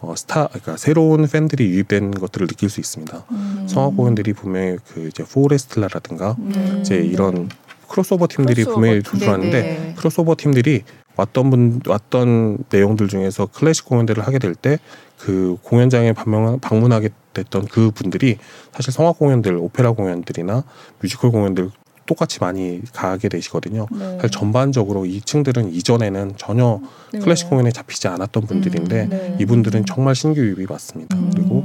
[0.00, 3.24] 어, 스타 그러니까 새로운 팬들이 유입된 것들을 느낄 수 있습니다.
[3.30, 3.66] 음.
[3.68, 6.78] 성악 공연들이 분명히 그 이제 포레스텔라라든가 음.
[6.80, 7.48] 이제 이런
[7.88, 9.94] 크로스오버 팀들이 크로스오버 분명히 들어왔는데 네, 네.
[9.96, 10.84] 크로스오버 팀들이
[11.16, 14.78] 왔던 분 왔던 내용들 중에서 클래식 공연들을 하게 될 때
[15.18, 18.38] 그 공연장에 방문, 방문하게 됐던 그 분들이
[18.72, 20.64] 사실 성악 공연들, 오페라 공연들이나
[21.00, 21.70] 뮤지컬 공연들
[22.08, 23.86] 똑같이 많이 가게 되시거든요.
[23.92, 24.16] 네.
[24.16, 26.80] 사실 전반적으로 이 층들은 이전에는 전혀
[27.12, 27.20] 네.
[27.20, 29.36] 클래식 공연에 잡히지 않았던 분들인데 음, 네.
[29.38, 31.16] 이분들은 정말 신규 유입이 맞습니다.
[31.16, 31.30] 음.
[31.32, 31.62] 그리고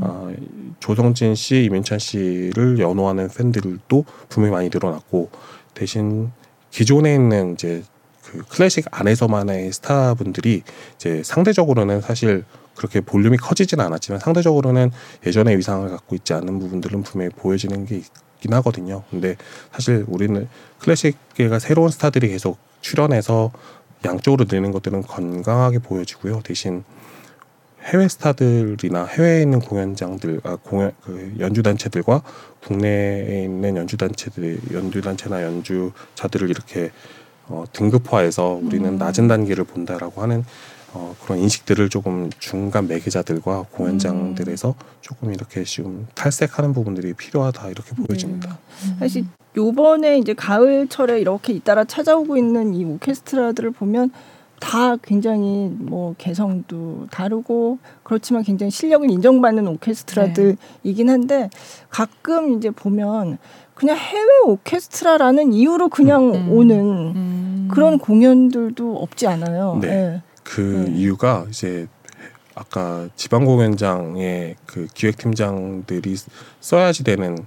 [0.00, 0.32] 아,
[0.80, 5.30] 조성진 씨, 이민찬 씨를 연호하는 팬들도 분명히 많이 늘어났고
[5.74, 6.32] 대신
[6.70, 7.84] 기존에 있는 이제
[8.24, 10.62] 그 클래식 안에서만의 스타분들이
[10.96, 14.90] 이제 상대적으로는 사실 그렇게 볼륨이 커지지는 않았지만 상대적으로는
[15.26, 18.02] 예전의 위상을 갖고 있지 않은 부분들은 분명히 보여지는 게
[18.42, 19.04] 있긴 하거든요.
[19.10, 19.36] 근데
[19.70, 20.48] 사실 우리는
[20.80, 23.52] 클래식계가 새로운 스타들이 계속 출연해서
[24.04, 26.40] 양쪽으로 늘는 것들은 건강하게 보여지고요.
[26.42, 26.82] 대신
[27.84, 32.22] 해외 스타들이나 해외에 있는 공연장들, 아, 공연 그 연주 단체들과
[32.64, 36.90] 국내에 있는 연주 단체들, 연주 단체나 연주자들을 이렇게
[37.46, 38.98] 어, 등급화해서 우리는 음.
[38.98, 40.44] 낮은 단계를 본다라고 하는
[40.94, 44.74] 어, 그런 인식들을 조금 중간 매개자들과 공연장들에서 음.
[45.00, 48.58] 조금 이렇게 지금 탈색하는 부분들이 필요하다 이렇게 보여집니다.
[48.88, 48.96] 네.
[48.98, 49.24] 사실
[49.56, 54.10] 요번에 이제 가을철에 이렇게 잇따라 찾아오고 있는 이 오케스트라들을 보면
[54.60, 61.50] 다 굉장히 뭐 개성도 다르고 그렇지만 굉장히 실력을 인정받는 오케스트라들이긴 한데
[61.90, 63.38] 가끔 이제 보면
[63.74, 66.52] 그냥 해외 오케스트라라는 이유로 그냥 음, 음.
[66.52, 66.76] 오는
[67.16, 67.68] 음.
[67.72, 69.78] 그런 공연들도 없지 않아요.
[69.80, 69.88] 네.
[69.88, 70.22] 네.
[70.52, 70.98] 그 네.
[70.98, 71.86] 이유가 이제
[72.54, 76.14] 아까 지방 공연장의 그 기획팀장들이
[76.60, 77.38] 써야지 되는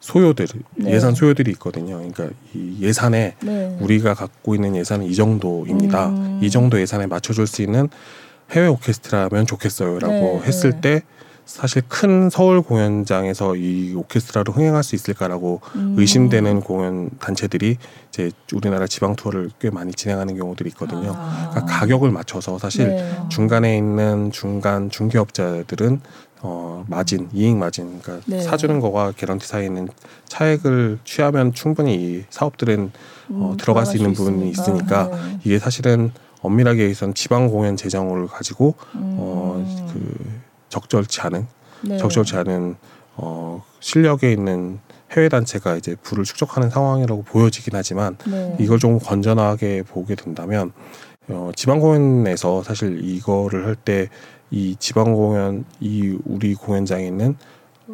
[0.00, 0.46] 소요들
[0.76, 0.92] 네.
[0.92, 1.96] 예산 소요들이 있거든요.
[1.96, 3.78] 그러니까 이 예산에 네.
[3.80, 6.08] 우리가 갖고 있는 예산은 이 정도입니다.
[6.08, 6.40] 음.
[6.42, 7.88] 이 정도 예산에 맞춰줄 수 있는
[8.50, 10.42] 해외 오케스트라면 좋겠어요라고 네.
[10.44, 10.80] 했을 네.
[10.80, 11.02] 때
[11.50, 15.96] 사실 큰 서울 공연장에서 이 오케스트라로 흥행할 수 있을까라고 음.
[15.98, 17.76] 의심되는 공연 단체들이
[18.08, 21.12] 이제 우리나라 지방 투어를 꽤 많이 진행하는 경우들이 있거든요.
[21.16, 21.50] 아.
[21.50, 23.14] 그러니까 가격을 맞춰서 사실 네.
[23.30, 26.00] 중간에 있는 중간 중개업자들은
[26.42, 28.40] 어 마진 이익 마진 그러니까 네.
[28.40, 29.88] 사주는 거와 개런티 사이에 있는
[30.28, 32.92] 차액을 취하면 충분히 이 사업들은
[33.28, 35.38] 어, 음, 어, 들어갈 수 있는 부분이 있으니까 네.
[35.44, 39.16] 이게 사실은 엄밀하게 얘기해서는 지방 공연 재정을 가지고 음.
[39.18, 41.46] 어그 적절치 않은
[41.82, 41.98] 네.
[41.98, 42.76] 적절치 않은
[43.16, 44.78] 어, 실력에 있는
[45.10, 48.56] 해외 단체가 이제 부를 축적하는 상황이라고 보여지긴 하지만 네.
[48.58, 50.72] 이걸 좀 건전하게 보게 된다면
[51.28, 54.08] 어, 지방 공연에서 사실 이거를 할 때
[54.50, 57.36] 이 지방 공연 이 우리 공연장에 있는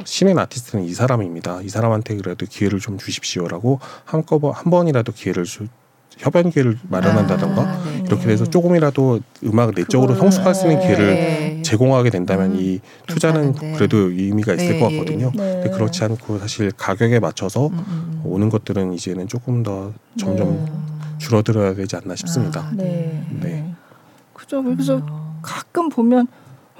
[0.04, 1.60] 신인 아티스트는 이 사람입니다.
[1.62, 5.66] 이 사람한테 그래도 기회를 좀 주십시오라고 한꺼번 한 번이라도 기회를 주,
[6.16, 8.02] 협연 기회를 마련한다던가 아, 네.
[8.06, 11.55] 이렇게 돼서 조금이라도 음악을 내적으로 성숙할 수 있는 기회를 네.
[11.66, 13.76] 제공하게 된다면 음, 이 투자는 괜찮은데.
[13.76, 14.78] 그래도 의미가 있을 네.
[14.80, 15.32] 것 같거든요.
[15.34, 15.60] 네.
[15.62, 18.20] 근데 그렇지 않고 사실 가격에 맞춰서 음, 음, 음.
[18.24, 20.72] 오는 것들은 이제는 조금 더 점점 네.
[21.18, 22.60] 줄어들어야 되지 않나 싶습니다.
[22.60, 23.24] 아, 네.
[23.40, 23.72] 네.
[24.32, 24.62] 그죠.
[24.62, 25.04] 그래서
[25.42, 26.28] 가끔 보면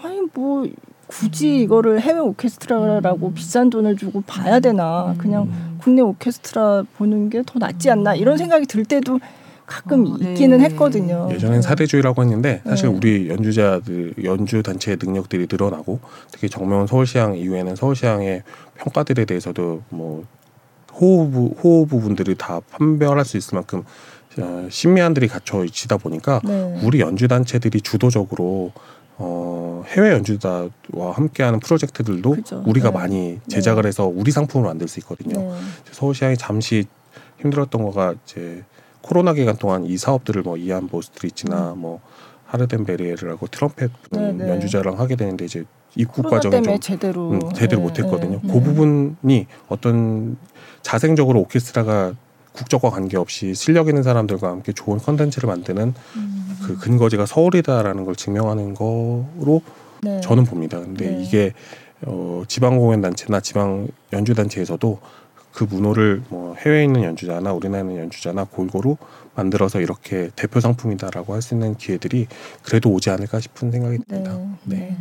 [0.03, 0.67] 아니 뭐
[1.09, 3.35] 굳이 이거를 해외 오케스트라라고 음.
[3.35, 5.49] 비싼 돈을 주고 봐야 되나 그냥
[5.81, 9.21] 국내 오케스트라 보는 게 더 낫지 않나 이런 생각이 들 때도
[9.67, 10.65] 가끔 어, 있기는 네.
[10.65, 11.29] 했거든요.
[11.33, 12.97] 예전엔 사대주의라고 했는데 사실 네.
[12.97, 16.01] 우리 연주자들 연주 단체의 능력들이 늘어나고
[16.31, 18.43] 특히 정명훈 서울시장 이후에는 서울시장의
[18.77, 20.25] 평가들에 대해서도 뭐
[20.95, 23.83] 호흡 호흡 부분들이 다 판별할 수 있을 만큼
[24.39, 26.81] 어, 신미안들이 갖춰 있다 보니까 네.
[26.83, 28.73] 우리 연주 단체들이 주도적으로
[29.19, 32.63] 어, 해외 연주자와 함께하는 프로젝트들도 그렇죠.
[32.67, 32.95] 우리가 네.
[32.95, 33.89] 많이 제작을 네.
[33.89, 35.41] 해서 우리 상품을 만들 수 있거든요.
[35.41, 35.59] 네.
[35.91, 36.85] 서울시장이 잠시
[37.41, 38.63] 힘들었던 거가 이제
[39.07, 41.79] 코로나 기간 동안 이 사업들을 뭐 이안 보스트리치나 음.
[41.79, 42.01] 뭐
[42.45, 44.49] 하르덴 베리에르라고 트럼펫 네, 네.
[44.49, 48.41] 연주자랑 하게 되는데 이제 입국 과정이 좀 제대로 음, 제대로 네, 못했거든요.
[48.43, 50.37] 네, 그 부분이 어떤
[50.83, 52.15] 자생적으로 오케스트라가
[52.53, 56.59] 국적과 관계없이 실력 있는 사람들과 함께 좋은 컨텐츠를 만드는 음.
[56.63, 59.63] 그 근거지가 서울이다라는 걸 증명하는 거로
[60.03, 60.21] 네.
[60.21, 60.81] 저는 봅니다.
[60.81, 61.23] 근데 네.
[61.23, 61.53] 이게
[62.07, 64.99] 어, 지방 공연 단체나 지방 연주 단체에서도
[65.57, 68.99] 그 문호를 뭐 해외에 있는 연주자나 우리나라에 있는 연주자나 골고루
[69.35, 72.27] 만들어서 이렇게 대표 상품이다라고 할 수 있는 기회들이
[72.63, 74.39] 그래도 오지 않을까 싶은 생각이 듭니다.
[74.65, 74.77] 네.
[74.77, 74.97] 네.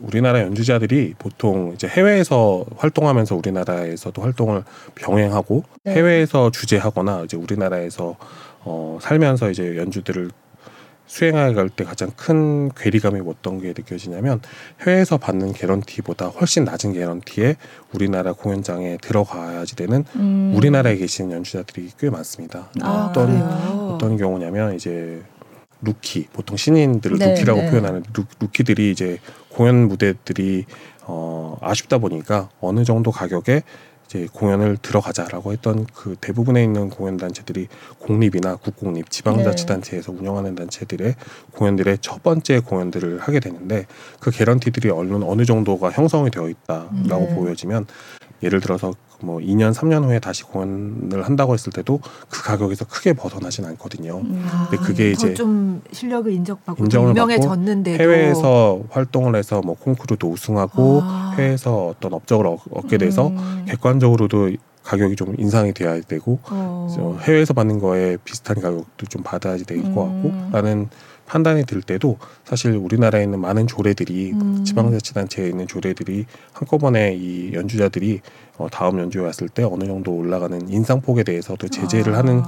[0.00, 4.64] 우리나라 연주자들이 보통 이제 해외에서 활동하면서 우리나라에서도 활동을
[4.96, 5.94] 병행하고 네.
[5.94, 8.16] 해외에서 주재하거나 이제 우리나라에서
[8.64, 10.30] 어 살면서 이제 연주들을
[11.06, 14.40] 수행해 갈때 가장 큰 괴리감이 어떤 게 느껴지냐면
[14.80, 17.56] 해외에서 받는 개런티보다 훨씬 낮은 개런티에
[17.92, 20.52] 우리나라 공연장에 들어가야지 되는 음.
[20.54, 22.70] 우리나라에 계신 연주자들이 꽤 많습니다.
[22.80, 23.94] 아, 어떤 그래요?
[23.94, 25.22] 어떤 경우냐면 이제
[25.82, 27.70] 루키 보통 신인들을 네, 루키라고 네.
[27.70, 29.18] 표현하는 루, 루키들이 이제
[29.50, 30.64] 공연 무대들이
[31.04, 33.62] 어 아쉽다 보니까 어느 정도 가격에
[34.12, 40.18] 이제 공연을 들어가자라고 했던 그 대부분에 있는 공연 단체들이 공립이나 국공립 지방자치단체에서 네.
[40.18, 41.14] 운영하는 단체들의
[41.52, 43.86] 공연들의 첫 번째 공연들을 하게 되는데
[44.20, 47.34] 그 개런티들이 어느 어느 정도가 형성이 되어 있다라고 네.
[47.34, 47.86] 보여지면
[48.42, 53.64] 예를 들어서 뭐 2년 3년 후에 다시 공연을 한다고 했을 때도 그 가격에서 크게 벗어나진
[53.66, 54.18] 않거든요.
[54.18, 54.44] 음.
[54.70, 61.34] 근데 그게 이제 좀 실력을 인정받고 유명해졌는데 해외에서 활동을 해서 뭐 콩쿠르도 우승하고 아.
[61.36, 63.64] 해외에서 어떤 업적을 얻게 돼서 음.
[63.68, 64.50] 객관적으로도
[64.82, 67.18] 가격이 좀 인상이 돼야 되고 어.
[67.22, 70.50] 해외에서 받는 거에 비슷한 가격도 좀 받아야 될것 같고 음.
[70.52, 70.88] 라는
[71.26, 74.64] 판단이 들 때도 사실 우리나라에 있는 많은 조례들이 음.
[74.64, 78.20] 지방자치단체에 있는 조례들이 한꺼번에 이 연주자들이
[78.58, 82.18] 어, 다음 연주에 왔을 때 어느 정도 올라가는 인상폭에 대해서도 제재를 아.
[82.18, 82.42] 하는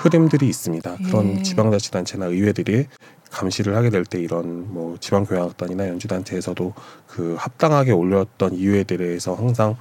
[0.00, 0.96] 흐름들이 있습니다.
[1.06, 1.42] 그런 예.
[1.42, 2.86] 지방자치단체나 의회들이
[3.30, 6.74] 감시를 하게 될 때 이런 뭐 지방교향악단이나 연주단체에서도
[7.06, 9.76] 그 합당하게 올렸던 이유에 대해서 항상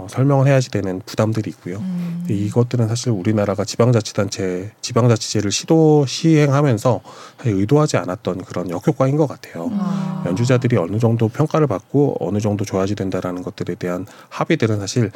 [0.00, 1.76] 어, 설명을 해야지 되는 부담들이 있고요.
[1.76, 2.24] 음.
[2.28, 7.00] 이것들은 사실 우리나라가 지방자치단체, 지방자치제를 시도 시행하면서
[7.44, 9.70] 의도하지 않았던 그런 역효과인 것 같아요.
[9.72, 10.22] 아.
[10.26, 15.10] 연주자들이 어느 정도 평가를 받고 어느 정도 줘야지 된다라는 것들에 대한 합의들은 사실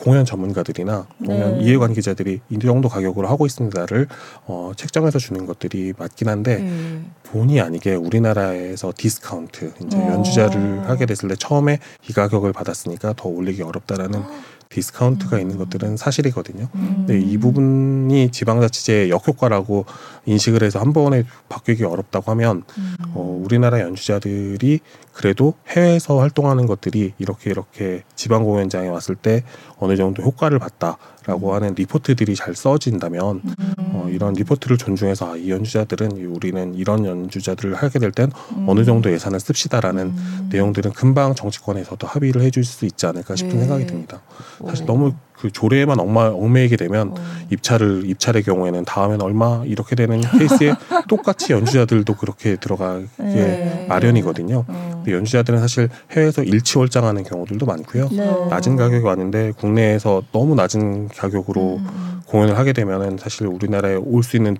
[0.00, 1.64] 공연 전문가들이나 공연 네.
[1.64, 4.06] 이해관계자들이 이 정도 가격으로 하고 있습니다를
[4.46, 7.02] 어, 책정해서 주는 것들이 맞긴 한데 네.
[7.24, 10.12] 본의 아니게 우리나라에서 디스카운트 이제 어.
[10.12, 11.78] 연주자를 하게 됐을 때 처음에
[12.08, 14.22] 이 가격을 받았으니까 더 올리기 어렵다라는
[14.68, 15.40] 디스카운트가 음.
[15.40, 16.68] 있는 것들은 사실이거든요.
[16.74, 17.04] 음.
[17.06, 19.86] 근데 이 부분이 지방자치제의 역효과라고
[20.26, 22.94] 인식을 해서 한 번에 바뀌기 어렵다고 하면 음.
[23.14, 24.80] 어, 우리나라 연주자들이
[25.18, 29.42] 그래도 해외에서 활동하는 것들이 이렇게 이렇게 지방 공연장에 왔을 때
[29.80, 31.54] 어느 정도 효과를 봤다라고 음.
[31.54, 33.74] 하는 리포트들이 잘 써진다면 음.
[33.94, 38.30] 어, 이런 리포트를 존중해서 아, 이 연주자들은 우리는 이런 연주자들을 하게 될땐
[38.68, 40.14] 어느 정도 예산을 씁시다라는
[40.50, 43.58] 내용들은 금방 정치권에서도 합의를 해줄 수 있지 않을까 싶은 네.
[43.62, 44.22] 생각이 듭니다.
[44.68, 47.14] 사실 너무 그 조례에만 엉마, 엉매이게 되면 어.
[47.50, 50.72] 입찰을 입찰의 경우에는 다음엔 얼마 이렇게 되는 케이스에
[51.08, 53.86] 똑같이 연주자들도 그렇게 들어가게 네.
[53.88, 54.64] 마련이거든요.
[54.66, 54.90] 어.
[54.96, 58.08] 근데 연주자들은 사실 해외에서 일치월장하는 경우들도 많고요.
[58.10, 58.46] 네.
[58.50, 61.86] 낮은 가격이 왔는데 국내에서 너무 낮은 가격으로 음.
[61.88, 62.20] 음.
[62.26, 64.56] 공연을 하게 되면은 사실 우리나라에 올 수 있는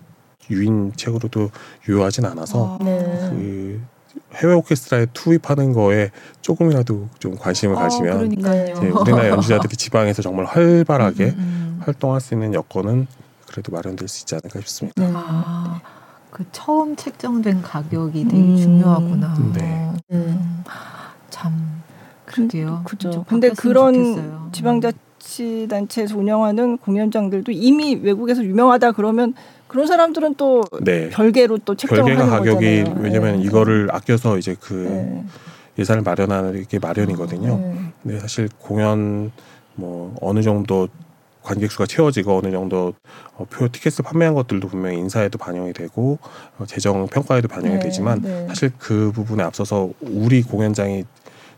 [0.50, 1.50] 유인책으로도
[1.88, 2.84] 유효하진 않아서 아.
[2.84, 2.98] 네.
[3.30, 3.80] 그
[4.34, 6.10] 해외 오케스트라에 투입하는 거에
[6.40, 8.32] 조금이라도 좀 관심을 아, 가지면
[9.00, 11.80] 우리나라 연주자들이 지방에서 정말 활발하게 음, 음, 음.
[11.84, 13.06] 활동할 수 있는 여건은
[13.46, 15.02] 그래도 마련될 수 있지 않을까 싶습니다.
[15.02, 15.12] 네.
[15.14, 15.80] 아,
[16.30, 18.56] 그 처음 책정된 가격이 되게 음.
[18.56, 19.52] 중요하구나.
[19.54, 19.92] 네.
[20.12, 20.64] 음.
[21.30, 21.82] 참
[22.26, 22.82] 그러게요.
[22.84, 23.24] 그죠.
[23.28, 24.48] 근데 그런 좋겠어요.
[24.52, 29.34] 지방자치단체에서 운영하는 공연장들도 이미 외국에서 유명하다 그러면
[29.68, 31.10] 그런 사람들은 또 네.
[31.10, 33.02] 별개로 또 책정하는 별개가 가격이 거잖아요.
[33.02, 33.42] 왜냐면 네.
[33.42, 35.24] 이거를 아껴서 이제 그 네.
[35.78, 37.58] 예산을 마련하는 게 마련이거든요.
[37.58, 37.92] 네.
[38.02, 39.30] 근데 사실 공연
[39.74, 40.88] 뭐 어느 정도
[41.42, 42.94] 관객 수가 채워지고 어느 정도
[43.36, 46.18] 어, 표 티켓을 판매한 것들도 분명히 인사에도 반영이 되고
[46.58, 48.46] 어, 재정 평가에도 반영이 네, 되지만 네.
[48.48, 51.04] 사실 그 부분에 앞서서 우리 공연장이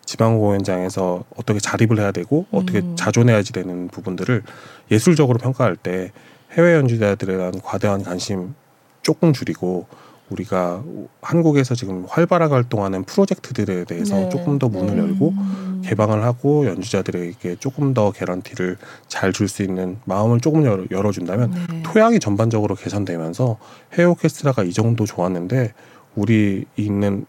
[0.05, 2.97] 지방 공연장에서 어떻게 자립을 해야 되고 어떻게 음.
[2.97, 4.43] 자존해야지 되는 부분들을
[4.91, 6.11] 예술적으로 평가할 때
[6.53, 8.55] 해외 연주자들에 대한 과대한 관심
[9.03, 9.87] 조금 줄이고
[10.31, 10.85] 우리가
[11.23, 14.29] 한국에서 지금 활발하게 활동하는 프로젝트들에 대해서 네.
[14.29, 15.03] 조금 더 문을 네.
[15.03, 15.35] 열고
[15.83, 18.77] 개방을 하고 연주자들에게 조금 더 개런티를
[19.09, 21.83] 잘 줄 수 있는 마음을 조금 열어, 준다면 네.
[21.83, 23.59] 토양이 전반적으로 개선되면서
[23.95, 25.73] 해외 오케스트라가 이 정도 좋았는데
[26.15, 27.27] 우리 있는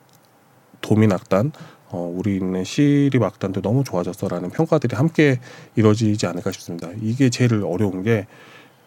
[0.82, 1.52] 도민 악단
[1.90, 5.40] 어, 우리 있는 시립 악단도 너무 좋아졌어라는 평가들이 함께
[5.76, 6.90] 이루어지지 않을까 싶습니다.
[7.02, 8.28] 이게 제일 어려운 게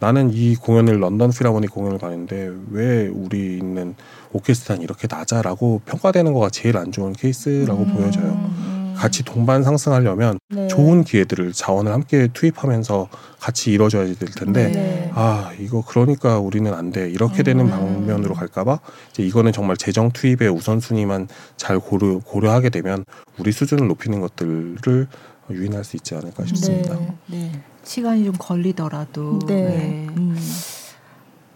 [0.00, 3.94] 나는 이 공연을 런던 필하모니 공연을 가는데 왜 우리 있는
[4.32, 7.94] 오케스트라는 이렇게 낮아라고 평가되는 거가 제일 안 좋은 케이스라고 음.
[7.94, 8.74] 보여져요.
[8.96, 10.68] 같이 동반 상승하려면 네.
[10.68, 13.08] 좋은 기회들을 자원을 함께 투입하면서
[13.40, 15.10] 같이 이루어져야 될 텐데 네.
[15.14, 17.70] 아 이거 그러니까 우리는 안 돼 이렇게 되는 음.
[17.70, 18.78] 방면으로 갈까봐
[19.10, 21.26] 이제 이거는 정말 재정 투입의 우선순위만
[21.56, 23.04] 잘 고려 고려하게 되면
[23.38, 25.08] 우리 수준을 높이는 것들을
[25.50, 26.94] 유인할 수 있지 않을까 싶습니다.
[26.96, 27.14] 네.
[27.26, 27.62] 네.
[27.82, 29.40] 시간이 좀 걸리더라도.
[29.46, 29.54] 네.
[29.54, 30.06] 네.
[30.16, 30.36] 음.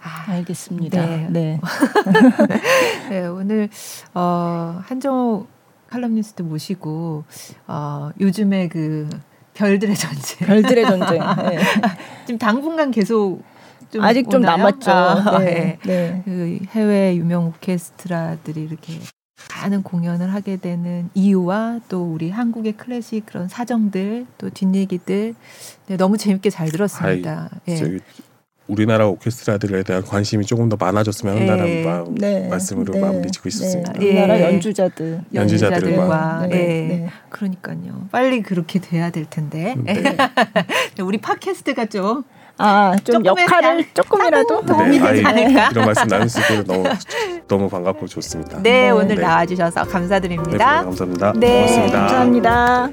[0.03, 1.07] 아, 알겠습니다.
[1.07, 1.26] 네.
[1.30, 1.61] 네.
[3.11, 3.68] 네 오늘
[4.14, 5.47] 어, 한정호
[5.89, 7.24] 칼럼니스트 모시고
[7.66, 9.09] 어, 요즘에 그
[9.55, 10.47] 별들의 전쟁.
[10.47, 11.20] 별들의 전쟁.
[11.51, 11.59] 네.
[12.26, 13.43] 지금 당분간 계속
[13.91, 14.30] 좀 아직 오나요?
[14.30, 14.91] 좀 남았죠.
[14.91, 15.78] 아, 네.
[15.84, 16.22] 네.
[16.24, 18.95] 그 해외 유명 오케스트라들이 이렇게
[19.55, 25.34] 많은 공연을 하게 되는 이유와 또 우리 한국의 클래식 그런 사정들 또 뒷얘기들
[25.86, 27.51] 네, 너무 재밌게 잘 들었습니다.
[27.66, 27.99] 아이, 예.
[28.68, 31.84] 우리나라 오케스트라들에 대한 관심이 조금 더 많아졌으면 한다는 네.
[31.84, 32.49] 마음, 네.
[32.49, 33.01] 말씀으로 네.
[33.01, 33.95] 마무리 짓고 싶습니다.
[33.95, 34.11] 네.
[34.11, 36.57] 우리나라 연주자들, 연주자들과, 네.
[36.57, 37.09] 네.
[37.30, 38.09] 그러니까요.
[38.12, 39.74] 빨리 그렇게 돼야 될 텐데.
[41.01, 42.24] 우리 팟캐스트가 좀
[42.59, 45.69] 아, 좀 역할을 조금이라도 네, 도움이 되지 않을까?
[45.71, 46.85] 이런 말씀 나눌 수 있어서 너무,
[47.49, 48.59] 너무 반갑고 좋습니다.
[48.63, 48.91] 네, 네.
[48.91, 49.23] 오늘 네.
[49.23, 50.79] 나와주셔서 감사드립니다.
[50.81, 51.33] 네, 감사합니다.
[51.37, 51.99] 네, 고맙습니다.
[51.99, 52.91] 감사합니다.